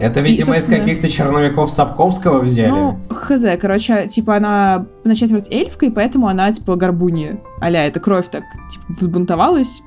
[0.00, 2.70] Это, видимо, из собственно- каких-то черновиков Сапковского взяли.
[2.70, 7.38] Ну, хз, короче, типа, она на четверть эльфка, и поэтому она, типа, горбунья.
[7.60, 9.82] Аля, эта кровь так, типа, взбунтовалась,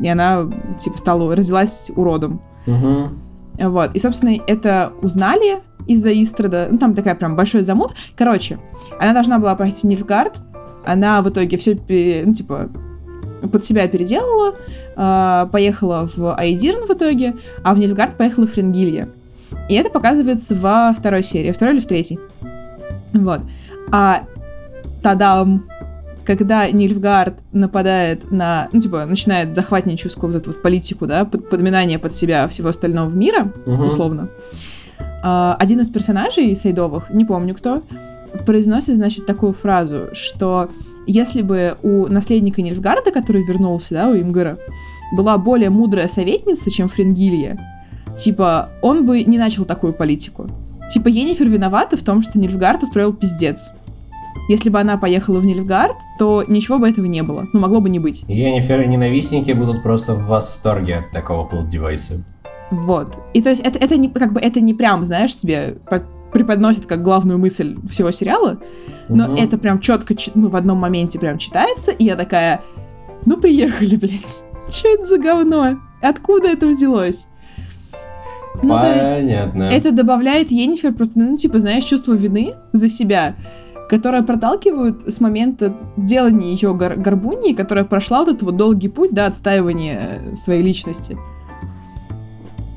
[0.00, 0.48] и она,
[0.78, 2.40] типа, стала, родилась уродом.
[2.66, 3.08] Угу.
[3.68, 3.94] Вот.
[3.94, 6.68] И, собственно, это узнали из-за Истрада.
[6.70, 7.92] Ну, там такая прям большой замут.
[8.16, 8.58] Короче,
[9.00, 10.40] она должна была поехать в Нильфгард.
[10.84, 11.78] Она в итоге все,
[12.24, 12.68] ну, типа,
[13.52, 14.54] под себя переделала.
[15.00, 19.08] а, поехала в Айдирн в итоге, а в Нильфгард поехала Фрингилья.
[19.68, 21.52] И это показывается во второй серии.
[21.52, 22.18] Второй или в третьей.
[23.12, 23.40] Вот.
[23.90, 24.22] А
[25.02, 25.64] тадам!
[26.24, 31.98] Когда Нильфгард нападает на, ну, типа, начинает захватническую вот эту вот политику, да, под- подминание
[31.98, 33.86] под себя всего остального мира, Мгм.
[33.86, 34.28] условно,
[35.22, 37.82] а, один из персонажей Сайдовых, не помню кто,
[38.44, 40.68] произносит, значит, такую фразу, что
[41.06, 44.58] если бы у наследника Нильфгарда, который вернулся, да, у Имгара,
[45.16, 47.56] была более мудрая советница, чем Фрингилья,
[48.18, 50.48] типа, он бы не начал такую политику.
[50.90, 53.70] Типа, Енифер виновата в том, что Нильфгард устроил пиздец.
[54.48, 57.46] Если бы она поехала в Нильфгард, то ничего бы этого не было.
[57.52, 58.24] Ну, могло бы не быть.
[58.28, 62.24] Енифер и ненавистники будут просто в восторге от такого плод-девайса.
[62.70, 63.16] Вот.
[63.34, 66.02] И то есть это, это не, как бы, это не прям, знаешь, тебе по-
[66.32, 68.58] преподносит как главную мысль всего сериала,
[69.08, 69.34] но Мгм.
[69.36, 72.60] это прям четко, ну, в одном моменте прям читается, и я такая,
[73.26, 74.42] ну, приехали, блядь.
[74.70, 75.78] Что это за говно?
[76.02, 77.28] Откуда это взялось?
[78.62, 79.62] Ну, то есть, Понятно.
[79.64, 83.34] это добавляет Енифер просто, ну, типа, знаешь, чувство вины за себя,
[83.88, 89.12] которое проталкивают с момента делания ее гор- горбуньи, которая прошла вот этот вот долгий путь,
[89.14, 91.16] да, отстаивания э, своей личности.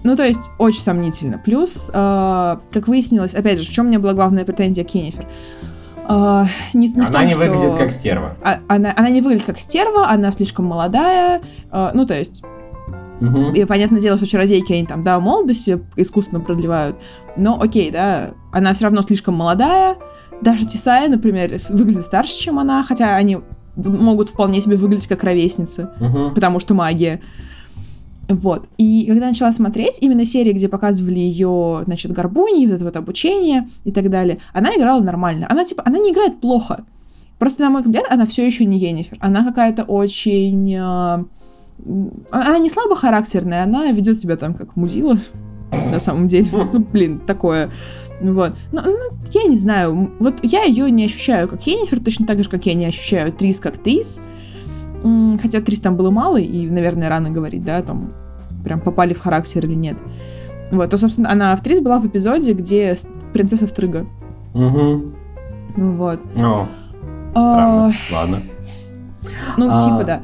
[0.03, 1.37] Ну, то есть, очень сомнительно.
[1.37, 5.27] Плюс, э, как выяснилось, опять же, в чем у меня была главная претензия к Енифер?
[6.09, 8.35] Э, не, не Она том, не что- выглядит как стерва.
[8.43, 12.41] а- она, она не выглядит как стерва, она слишком молодая, э, ну, то есть,
[13.21, 13.53] Мгм.
[13.53, 16.95] и понятное дело, что чародейки, они там, да, молодость себе искусственно продлевают.
[17.37, 19.95] Но окей, да, она все равно слишком молодая.
[20.41, 23.37] Даже Тисая, например, выглядит старше, чем она, хотя они
[23.75, 26.33] могут вполне себе выглядеть как ровесницы, Мгм.
[26.33, 27.21] потому что магия.
[28.27, 28.65] Вот.
[28.77, 33.67] И когда начала смотреть, именно серии, где показывали ее, значит, горбуни, вот это вот обучение
[33.83, 35.47] и так далее, она играла нормально.
[35.49, 36.83] Она, типа, она не играет плохо.
[37.39, 39.17] Просто, на мой взгляд, она все еще не Енифер.
[39.19, 40.75] Она какая-то очень...
[41.85, 45.15] м, Она не слабохарактерная, она ведет себя там как мудила,
[45.91, 46.47] на самом деле.
[46.73, 47.69] Ну, блин, такое.
[48.21, 48.53] Вот.
[48.71, 48.97] Но, ну,
[49.31, 50.11] я не знаю.
[50.19, 53.59] Вот я ее не ощущаю как Енифер, точно так же, как я не ощущаю Трис
[53.59, 54.19] как Трис.
[55.41, 58.11] Хотя Трис там было мало, и, наверное, рано говорить, да, там
[58.63, 59.97] прям попали в характер или нет.
[60.71, 62.95] Вот, то, собственно, она в Трис была в эпизоде, где
[63.33, 64.05] принцесса Стрыга.
[64.53, 65.03] Ну
[65.75, 66.19] Вот.
[66.39, 66.67] О,
[67.33, 67.93] А, странно.
[68.13, 68.37] Ладно.
[69.57, 69.79] Ну, А.
[69.79, 70.21] типа, да.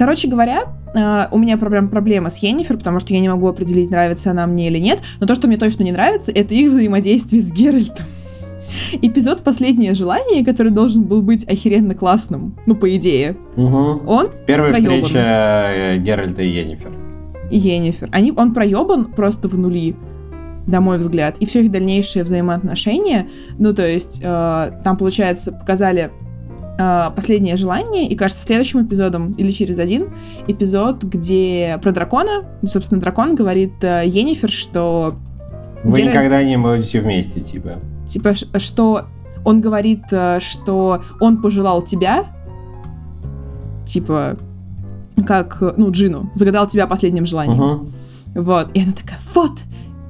[0.00, 0.62] Короче говоря,
[0.94, 4.46] а, у меня прям проблема с Йеннифер, потому что я не могу определить, нравится она
[4.46, 4.98] мне или нет.
[5.20, 8.06] Но то, что мне точно не нравится, это их взаимодействие с Геральтом.
[9.02, 14.08] Эпизод «Последнее желание», который должен был быть охеренно классным, ну, по идее, Мгм.
[14.08, 15.02] он Первая проёбан.
[15.04, 15.18] встреча
[15.68, 16.92] э, Геральта и Йеннифер.
[17.50, 18.08] и Йеннифер.
[18.10, 19.94] Они, он проебан просто в нули,
[20.66, 21.36] на мой взгляд.
[21.40, 23.26] И все их дальнейшие взаимоотношения,
[23.58, 26.10] ну, то есть, э, там, получается, показали
[26.80, 30.08] э, последнее желание, и, кажется, следующим эпизодом, или через один,
[30.46, 35.14] эпизод, где про дракона, собственно, дракон говорит э, Йеннифер, что,
[35.84, 37.72] Вы Геральт- никогда не будете вместе, типа.
[38.06, 39.02] типа, что
[39.44, 42.26] он говорит, э, что он пожелал тебя,
[43.84, 44.36] типа,
[45.26, 47.58] как, ну, Джину, загадал тебя последним желанием.
[47.58, 47.92] Мгм.
[48.34, 48.68] Вот.
[48.74, 49.52] И она такая, вот,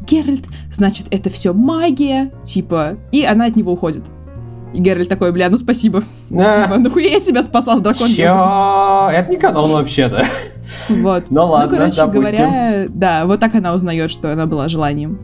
[0.06, 2.96] Геральт, значит, это все магия, типа.
[3.12, 4.04] И она от него уходит.
[4.72, 6.02] И Геральт такой, бля, ну спасибо.
[6.36, 8.06] А, Типа, нахуя я тебя спасал, дракон?
[8.08, 9.08] Чё?
[9.12, 10.24] Это не канон вообще-то.
[11.00, 11.24] Вот.
[11.30, 12.22] Ну ладно, короче допустим.
[12.22, 15.18] говоря, да, вот так она узнает, что она была желанием.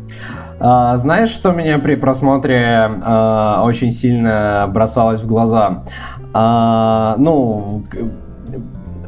[0.58, 5.84] А, знаешь, что меня при просмотре а, очень сильно бросалось в глаза?
[6.32, 7.84] А, ну,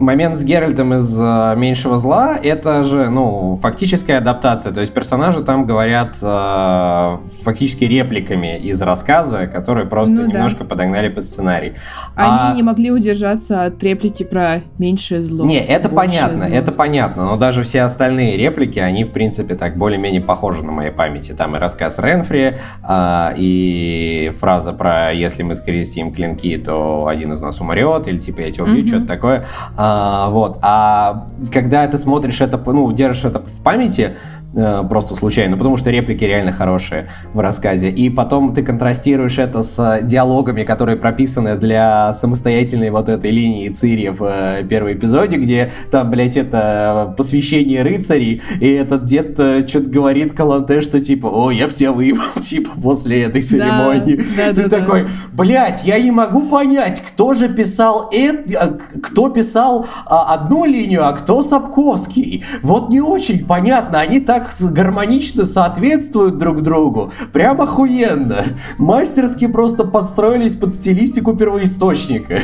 [0.01, 4.73] момент с Геральтом из а, «Меньшего зла»— это же, ну, фактическая адаптация.
[4.73, 10.33] То есть персонажи там говорят а, фактически репликами из рассказа, которые просто Ну да.
[10.33, 11.75] немножко подогнали под сценарий.
[12.15, 15.45] Они А- не могли удержаться от реплики про меньшее зло.
[15.45, 16.55] Не, это понятно, зло.
[16.55, 20.91] это понятно, но даже все остальные реплики, они, в принципе, так более-менее похожи на моей
[20.91, 21.33] памяти.
[21.33, 27.43] Там и рассказ Ренфри, а, и фраза про «если мы скрестим клинки, то один из
[27.43, 28.87] нас умрет», или типа «я тебя убью», Мгм.
[28.87, 29.45] что-то такое.
[29.77, 29.88] А,
[30.31, 30.59] вот.
[30.63, 34.17] А когда ты смотришь это, ну, держишь это в памяти,
[34.55, 37.91] э, просто случайно, потому что реплики реально хорошие в рассказе.
[37.91, 44.09] И потом ты контрастируешь это с диалогами, которые прописаны для самостоятельной вот этой линии Цири
[44.09, 49.39] в э, первом эпизоде, где там, блядь, это посвящение рыцарей, и этот дед
[49.69, 54.21] что-то говорит Каланте, что типа, о, я б тебя выебал, типа, после этой церемонии.
[54.37, 59.87] да, Ты да, такой, блять, я не могу понять, кто же писал это, кто писал
[60.07, 62.45] а, одну линию, а кто Сапковский.
[62.63, 67.11] Вот не очень понятно, они так с- гармонично соответствуют друг другу.
[67.33, 68.43] Прям охуенно.
[68.79, 72.39] Мастерски просто подстроились под стилистику первоисточника.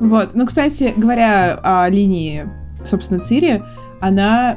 [0.00, 0.30] Вот.
[0.34, 2.48] Ну, кстати, говоря о линии,
[2.84, 3.62] собственно, Цири,
[4.00, 4.56] она...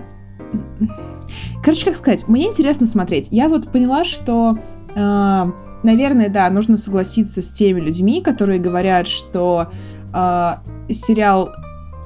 [1.63, 3.27] Короче, как сказать, мне интересно смотреть.
[3.31, 4.57] Я вот поняла, что,
[4.95, 5.45] э,
[5.83, 9.67] наверное, да, нужно согласиться с теми людьми, которые говорят, что
[10.13, 10.53] э,
[10.89, 11.51] сериал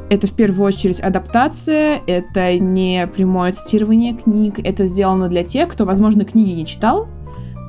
[0.10, 5.86] это в первую очередь адаптация, это не прямое цитирование книг, это сделано для тех, кто,
[5.86, 7.08] возможно, книги не читал,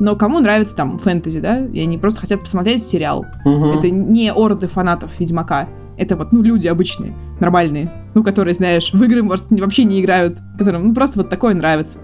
[0.01, 3.27] но кому нравится там фэнтези, да, и они просто хотят посмотреть сериал.
[3.45, 5.69] Это не орды фанатов Ведьмака.
[5.97, 7.91] Это вот, ну, люди обычные, нормальные.
[8.15, 10.39] Ну, которые, знаешь, в игры, может, вообще не играют.
[10.57, 11.99] Которым, ну, просто вот такое нравится.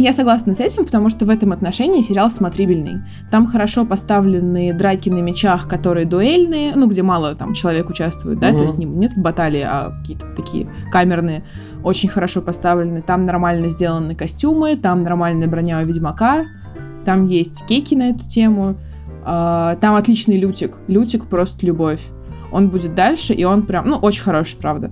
[0.00, 3.02] Я согласна с этим, потому что в этом отношении сериал смотрибельный.
[3.30, 8.48] Там хорошо поставлены драки на мечах, которые дуэльные, ну, где мало там человек участвует, да,
[8.48, 8.56] Мгм.
[8.56, 11.42] то есть не, нет баталии, а какие-то такие камерные,
[11.84, 13.02] очень хорошо поставлены.
[13.02, 16.46] Там нормально сделаны костюмы, там нормальная броня у Ведьмака.
[17.04, 18.76] там есть кейки на эту тему,
[19.24, 20.78] а, там отличный Лютик.
[20.86, 22.08] Лютик просто любовь.
[22.52, 24.90] Он будет дальше, и он прям, ну, очень хороший, правда.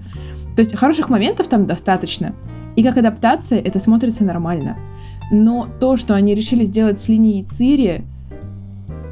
[0.55, 2.35] То есть хороших моментов там достаточно.
[2.77, 4.77] И как адаптация это смотрится нормально.
[5.31, 8.03] Но то, что они решили сделать с линией Цири,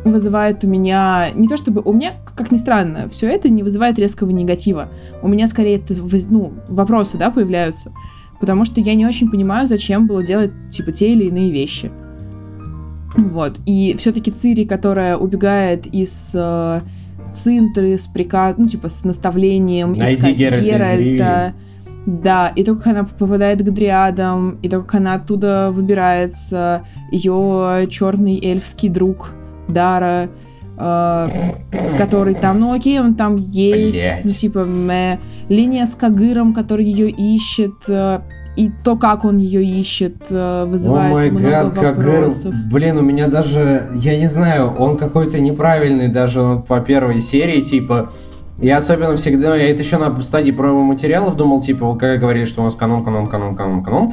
[0.04, 1.28] вызывает у меня...
[1.34, 1.82] Не то чтобы...
[1.82, 4.88] У меня, как ни странно, все это не вызывает резкого негатива.
[5.22, 5.94] У меня скорее это,
[6.30, 7.92] ну, вопросы, да, появляются.
[8.40, 11.90] Потому что я не очень понимаю, зачем было делать, типа, те или иные вещи.
[13.16, 13.58] Вот.
[13.66, 16.80] И все-таки Цири, которая убегает из э,
[17.32, 18.56] Цинтры с приказ...
[18.58, 20.74] Ну, типа, с наставлением Найди искать Геральта из
[21.06, 21.54] Геральта.
[22.06, 27.88] Да, и то, как она попадает к дриадам, и то, как она оттуда выбирается, ее
[27.90, 29.32] черный эльфский друг
[29.66, 30.28] Дара,
[30.78, 31.28] э,
[31.98, 34.24] который там, ну окей, он там есть, Блядь.
[34.24, 35.18] ну типа, мэ.
[35.48, 38.20] линия с Кагыром, который ее ищет, э,
[38.56, 42.20] и то, как он ее ищет, э, вызывает май много гад, Кагыр.
[42.20, 42.54] вопросов.
[42.72, 47.60] Блин, у меня даже, я не знаю, он какой-то неправильный даже вот по первой серии,
[47.60, 48.08] типа,
[48.58, 52.62] я особенно всегда, я это еще на стадии промо-материалов думал, типа, вот как говорили, что
[52.62, 54.12] у нас канон, канон, канон, канон, канон.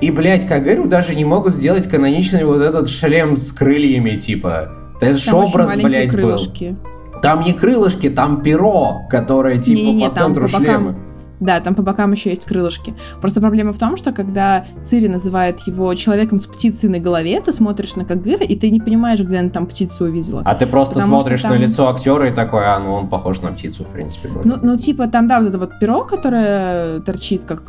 [0.00, 4.72] И, блядь, Кагыру даже не могут сделать каноничный вот этот шлем с крыльями, типа.
[5.00, 6.18] Это ж Там очень образ, блядь, был.
[6.20, 6.76] крылышки.
[7.22, 10.96] Там не крылышки, там перо, которое, типа, Не-не-не, по там центру по бокам.
[11.40, 12.94] Да, там по бокам еще есть крылышки.
[13.20, 17.52] Просто проблема в том, что когда Цири называет его человеком с птицей на голове, ты
[17.52, 20.42] смотришь на Кагыра, и ты не понимаешь, где она там птицу увидела.
[20.46, 23.08] А ты просто Потому смотришь что на там- лицо актера и такой, а, ну он
[23.08, 24.30] похож на птицу, в принципе.
[24.44, 27.62] Ну, ну, типа, там, да, вот это вот перо, которое торчит, как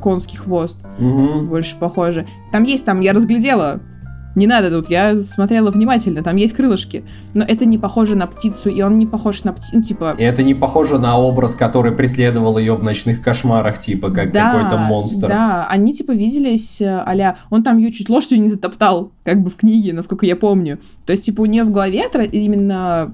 [0.00, 1.48] конский хвост, Мгм.
[1.48, 2.26] больше похоже.
[2.50, 3.80] Там есть, там, я разглядела.
[4.34, 7.04] Не надо тут, я смотрела внимательно, там есть крылышки.
[7.34, 10.16] Но это не похоже на птицу, и он не похож на птицу, ну, типа...
[10.18, 14.52] И это не похоже на образ, который преследовал ее в ночных кошмарах, типа, как да,
[14.52, 15.28] какой-то монстр.
[15.28, 19.56] Да, они типа виделись а он там ее чуть лошадью не затоптал, как бы в
[19.56, 20.78] книге, насколько я помню.
[21.06, 23.12] То есть, типа, у нее в голове именно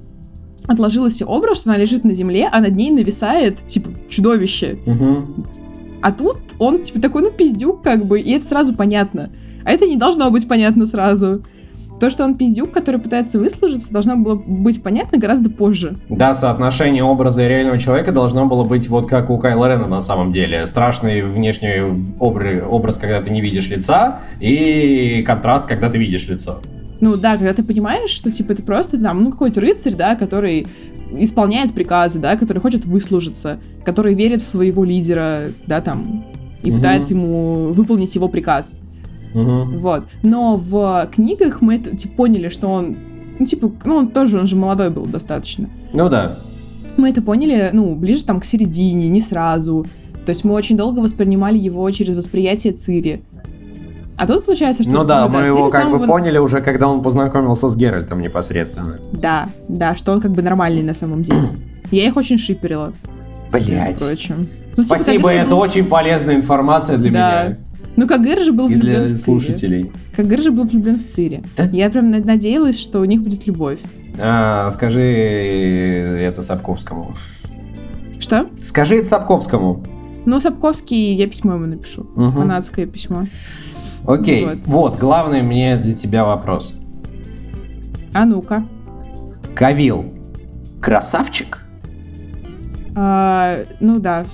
[0.67, 4.79] отложился образ, что она лежит на земле, а над ней нависает, типа, чудовище.
[4.87, 5.47] Мгм.
[6.01, 9.31] А тут он, типа, такой, ну, пиздюк, как бы, и это сразу понятно.
[9.65, 11.43] А это не должно быть понятно сразу.
[12.01, 15.97] То, что он пиздюк, который пытается выслужиться, должно было быть понятно гораздо позже.
[16.09, 20.01] Да, соотношение образа и реального человека должно было быть вот как у Кайла Рена на
[20.01, 20.65] самом деле.
[20.67, 21.81] Страшный внешний
[22.21, 26.61] обр- образ, когда ты не видишь лица, и контраст, когда ты видишь лицо.
[27.01, 30.69] Ну да, когда ты понимаешь, что типа ты просто там, ну какой-то рыцарь, да, который
[31.19, 36.25] исполняет приказы, да, который хочет выслужиться, который верит в своего лидера, да, там,
[36.63, 36.77] и Мгм.
[36.79, 38.77] пытается ему выполнить его приказ.
[39.35, 39.79] Мгм.
[39.79, 40.05] Вот.
[40.23, 42.97] Но в книгах мы это, типа, поняли, что он,
[43.39, 45.69] ну, типа, ну, он тоже, он же молодой был достаточно.
[45.93, 46.39] Ну да.
[46.97, 49.87] Мы это поняли, ну, ближе там к середине, не сразу.
[50.27, 53.23] То есть мы очень долго воспринимали его через восприятие Цири.
[54.17, 54.91] А тут получается, что...
[54.93, 58.19] Ну да, типа, мы его как бы самого- поняли уже, когда он познакомился с Геральтом
[58.21, 58.99] непосредственно.
[59.13, 61.43] Да, да, что он как бы нормальный на самом деле.
[61.93, 62.93] Я их очень шиперила,
[63.53, 64.03] Блять.
[64.03, 64.45] Ну,
[64.85, 67.45] типа, Спасибо, же это был- очень полезная информация для Да.
[67.45, 67.57] меня
[67.99, 69.17] Ну, Кагыр же был и влюблен для в Цири.
[69.17, 69.91] слушателей.
[70.15, 71.43] Кагыр же был влюблен в Цири.
[71.57, 73.81] Да- Я прям на- надеялась, что у них будет любовь.
[74.21, 77.13] А, скажи это Сапковскому.
[78.21, 78.47] Что?
[78.63, 79.83] Скажи это Сапковскому.
[80.27, 82.07] Ну, Сапковский, я письмо ему напишу.
[82.15, 82.31] Мгм.
[82.31, 83.25] Фанатское письмо.
[84.07, 84.59] Окей, Вот.
[84.67, 86.75] вот, главный мне для тебя вопрос.
[88.15, 88.65] А ну-ка.
[89.57, 90.05] Кавил,
[90.81, 91.59] красавчик?
[92.95, 94.25] А, ну да,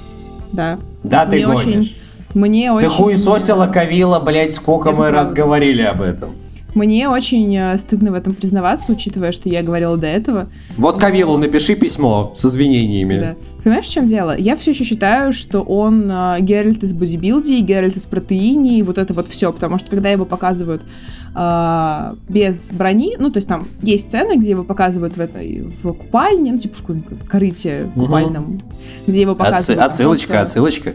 [0.53, 0.79] да.
[1.03, 1.67] Да, ты Мне гонишь.
[1.67, 1.95] очень-
[2.35, 2.89] Мне Ты очень...
[2.89, 5.43] хуесосила Кавила, блять, сколько Это мы раз правда.
[5.43, 6.35] говорили об этом.
[6.75, 10.49] Мне очень э, стыдно в этом признаваться, учитывая, что я говорила до этого.
[10.77, 13.19] Вот Кавилу напиши письмо с извинениями.
[13.21, 13.35] Да.
[13.63, 14.37] Понимаешь, в чем дело?
[14.37, 18.99] Я все еще считаю, что он э, Геральт из бодибилди, Геральт из протеини, и вот
[18.99, 20.83] это вот все, потому что когда его показывают
[21.37, 25.93] э, без брони, ну, то есть там есть сцены, где его показывают в этой в
[25.93, 28.61] купальне, ну, типа в корыте купальном,
[29.07, 29.79] где его показывают...
[29.79, 30.93] там отсылочка, просто- отсылочка.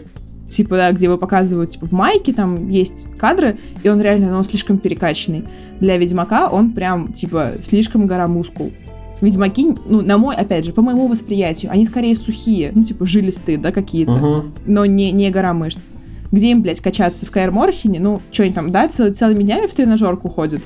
[0.50, 4.36] Типа, да, где его показывают, типа, в майке, там есть кадры, и он реально, ну,
[4.38, 5.44] он слишком перекачанный.
[5.80, 8.72] Для Ведьмака он прям, типа, слишком гора мускул.
[9.20, 13.58] Ведьмаки, ну, на мой, опять же, по моему восприятию, они скорее сухие, ну, типа, жилистые,
[13.58, 14.52] да, какие-то, Мгм.
[14.66, 15.78] но не, не гора мышц.
[16.32, 17.98] Где им, блядь, качаться в Каэр Морхене?
[18.00, 20.62] Ну, что они там, да, цел- целыми днями в тренажерку ходят?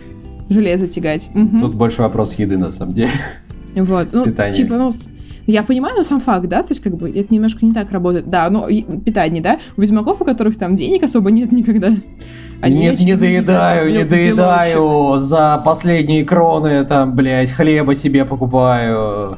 [0.50, 1.30] Железо тягать.
[1.34, 1.58] Мгм.
[1.60, 3.10] Тут больше вопрос еды, на самом деле.
[3.74, 4.52] Вот, ну, Питание.
[4.56, 4.92] типа, ну,
[5.46, 8.28] я понимаю, но сам факт, да, то есть, как бы, это немножко не так работает.
[8.28, 11.92] Да, ну, и питание, да, у ведьмаков, у которых там денег особо нет никогда.
[12.60, 15.18] Они Нет, не доедаю, не доедаю.
[15.18, 19.36] За последние кроны там, блядь, хлеба себе покупаю.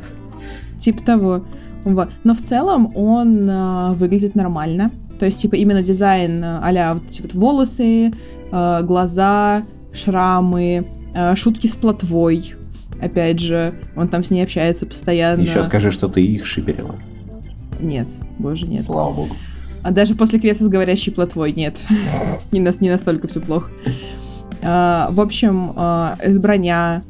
[0.79, 1.45] Типа того.
[1.85, 2.11] Вот.
[2.23, 4.93] Но в целом он а, выглядит нормально.
[5.19, 8.13] То есть, типа, именно дизайн а, а-ля вот вот волосы,
[8.53, 10.87] а, глаза, шрамы,
[11.17, 12.55] Э, шутки с плотвой.
[13.01, 15.42] Опять же, он там с ней общается постоянно.
[15.42, 16.97] Еще скажи, что ты их шиперила.
[17.80, 18.82] Нет, боже, нет.
[18.82, 19.36] Слава богу.
[19.82, 21.80] А даже после квеста с говорящей плотвой нет.
[22.53, 23.70] не, нас, не настолько все плохо.
[24.62, 27.03] А, в общем, а, броня.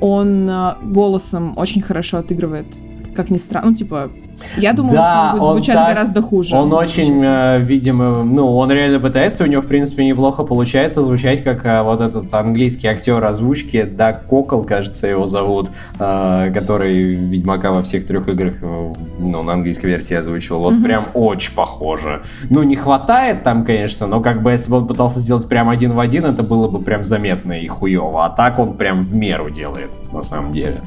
[0.00, 2.66] Он а, голосом очень хорошо отыгрывает.
[3.14, 3.70] Как ни странно.
[3.70, 4.10] Ну, типа,
[4.56, 6.56] я думала, Да, что он будет он звучать так- гораздо хуже.
[6.56, 11.42] Он очень, э, видимо, ну, он реально пытается, у него, в принципе, неплохо получается звучать,
[11.42, 17.72] как э, вот этот английский актер озвучки, Даг Кокол, кажется, его зовут, э, который Ведьмака
[17.72, 20.60] во всех трех играх, э, ну, на английской версии озвучивал.
[20.60, 22.22] Вот прям очень похоже.
[22.50, 25.92] Ну, не хватает там, конечно, но как бы если бы он пытался сделать прям один
[25.92, 28.24] в один, это было бы прям заметно и хуево.
[28.24, 30.80] А так он прям в меру делает, на самом деле.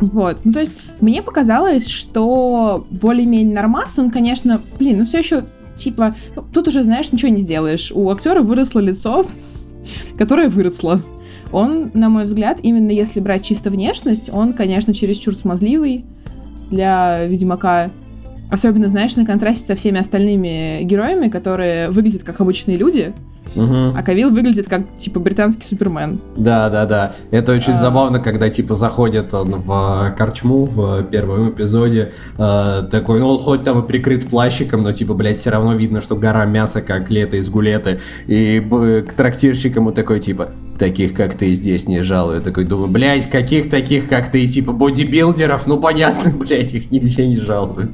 [0.00, 5.44] Вот, ну то есть мне показалось, что более-менее нормас, он, конечно, блин, ну все еще
[5.80, 7.90] типа, ну, тут уже, знаешь, ничего не сделаешь.
[7.94, 9.26] У актера выросло лицо,
[10.18, 11.02] которое выросло.
[11.52, 16.04] Он, на мой взгляд, именно если брать чисто внешность, он, конечно, чересчур смазливый
[16.70, 17.90] для Ведьмака.
[18.50, 23.12] Особенно, знаешь, на контрасте со всеми остальными героями, которые выглядят как обычные люди,
[23.54, 23.96] Мгм.
[23.96, 26.20] а Кавил выглядит как, типа, британский Супермен.
[26.36, 27.12] Да, да, да.
[27.30, 27.76] Это очень А.
[27.76, 32.12] забавно, когда типа заходит он в корчму в первом эпизоде.
[32.38, 36.00] э, такой, ну он хоть там и прикрыт плащиком, но типа, блядь, все равно видно,
[36.00, 37.98] что гора мяса, как лето из гулеты.
[38.26, 38.60] И
[39.08, 40.48] к трактирщикам такой типа.
[40.78, 42.40] Таких, как ты, здесь не жалую.
[42.40, 45.66] Такой думаю, блядь, каких таких, как ты, типа бодибилдеров?
[45.66, 47.90] Ну понятно, блядь, их нигде не жалуют.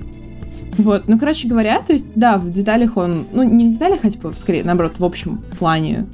[0.79, 4.11] Вот, ну, короче говоря, то есть, да, в деталях он, ну, не в деталях, а
[4.11, 6.07] типа, скорее, наоборот, в общем плане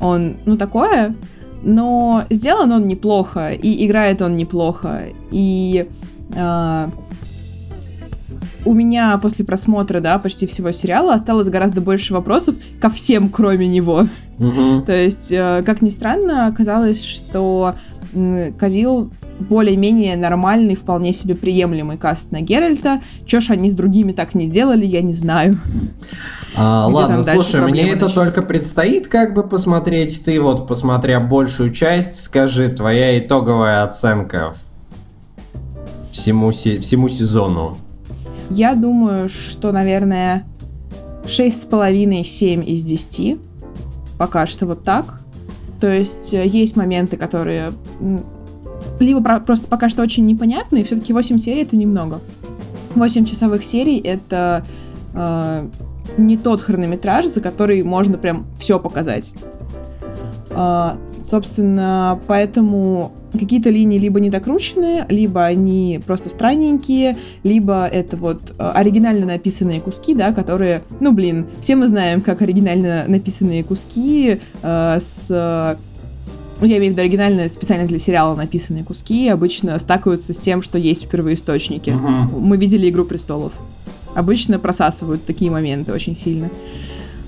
[0.00, 1.14] он, ну, такое,
[1.62, 5.88] но сделан он неплохо, и играет он неплохо, и
[6.36, 6.90] а,
[8.64, 13.68] у меня после просмотра, да, почти всего сериала осталось гораздо больше вопросов ко всем, кроме
[13.68, 14.06] него.
[14.38, 14.84] Мгм.
[14.84, 17.74] То есть, э, как ни странно, оказалось, что
[18.12, 23.00] м, Кавилл более-менее нормальный, вполне себе приемлемый каст на Геральта.
[23.26, 25.58] Чё ж они с другими так не сделали, я не знаю.
[26.56, 28.12] А, Где ладно, слушай, мне это начались?
[28.14, 30.24] только предстоит как бы посмотреть.
[30.24, 34.54] Ты вот, посмотря большую часть, скажи, твоя итоговая оценка
[36.10, 37.76] всему, се- всему сезону.
[38.48, 40.44] Я думаю, что, наверное,
[41.26, 43.38] 6,5-7 из 10.
[44.18, 45.20] Пока что вот так.
[45.80, 47.72] То есть э, есть моменты, которые
[48.98, 52.20] либо про- просто пока что очень непонятны, и все-таки 8 серий это немного.
[52.94, 54.64] 8 часовых серий это
[55.14, 55.68] э,
[56.18, 59.34] не тот хронометраж, за который можно прям все показать.
[60.50, 68.70] А, собственно, поэтому какие-то линии либо недокручены, либо они просто странненькие, либо это вот э,
[68.74, 74.98] оригинально написанные куски, да, которые, ну блин, все мы знаем, как оригинально написанные куски э,
[75.00, 75.76] с э,
[76.60, 80.62] ну, я имею в виду оригинальные, специально для сериала написанные куски, обычно стакаются с тем,
[80.62, 81.92] что есть в первоисточнике.
[81.92, 82.40] Мгм.
[82.40, 83.60] Мы видели «Игру престолов».
[84.14, 86.50] Обычно просасывают такие моменты очень сильно.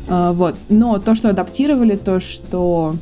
[0.08, 0.56] А, вот.
[0.70, 2.96] Но то, что адаптировали, то, что,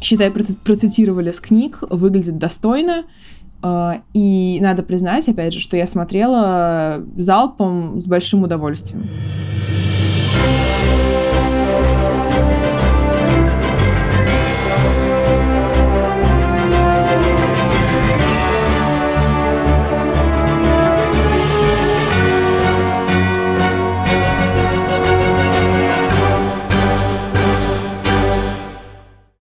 [0.00, 3.02] считай, проц- процитировали с книг, выглядит достойно.
[3.60, 9.08] А, И надо признать, опять же, что я смотрела залпом с большим удовольствием.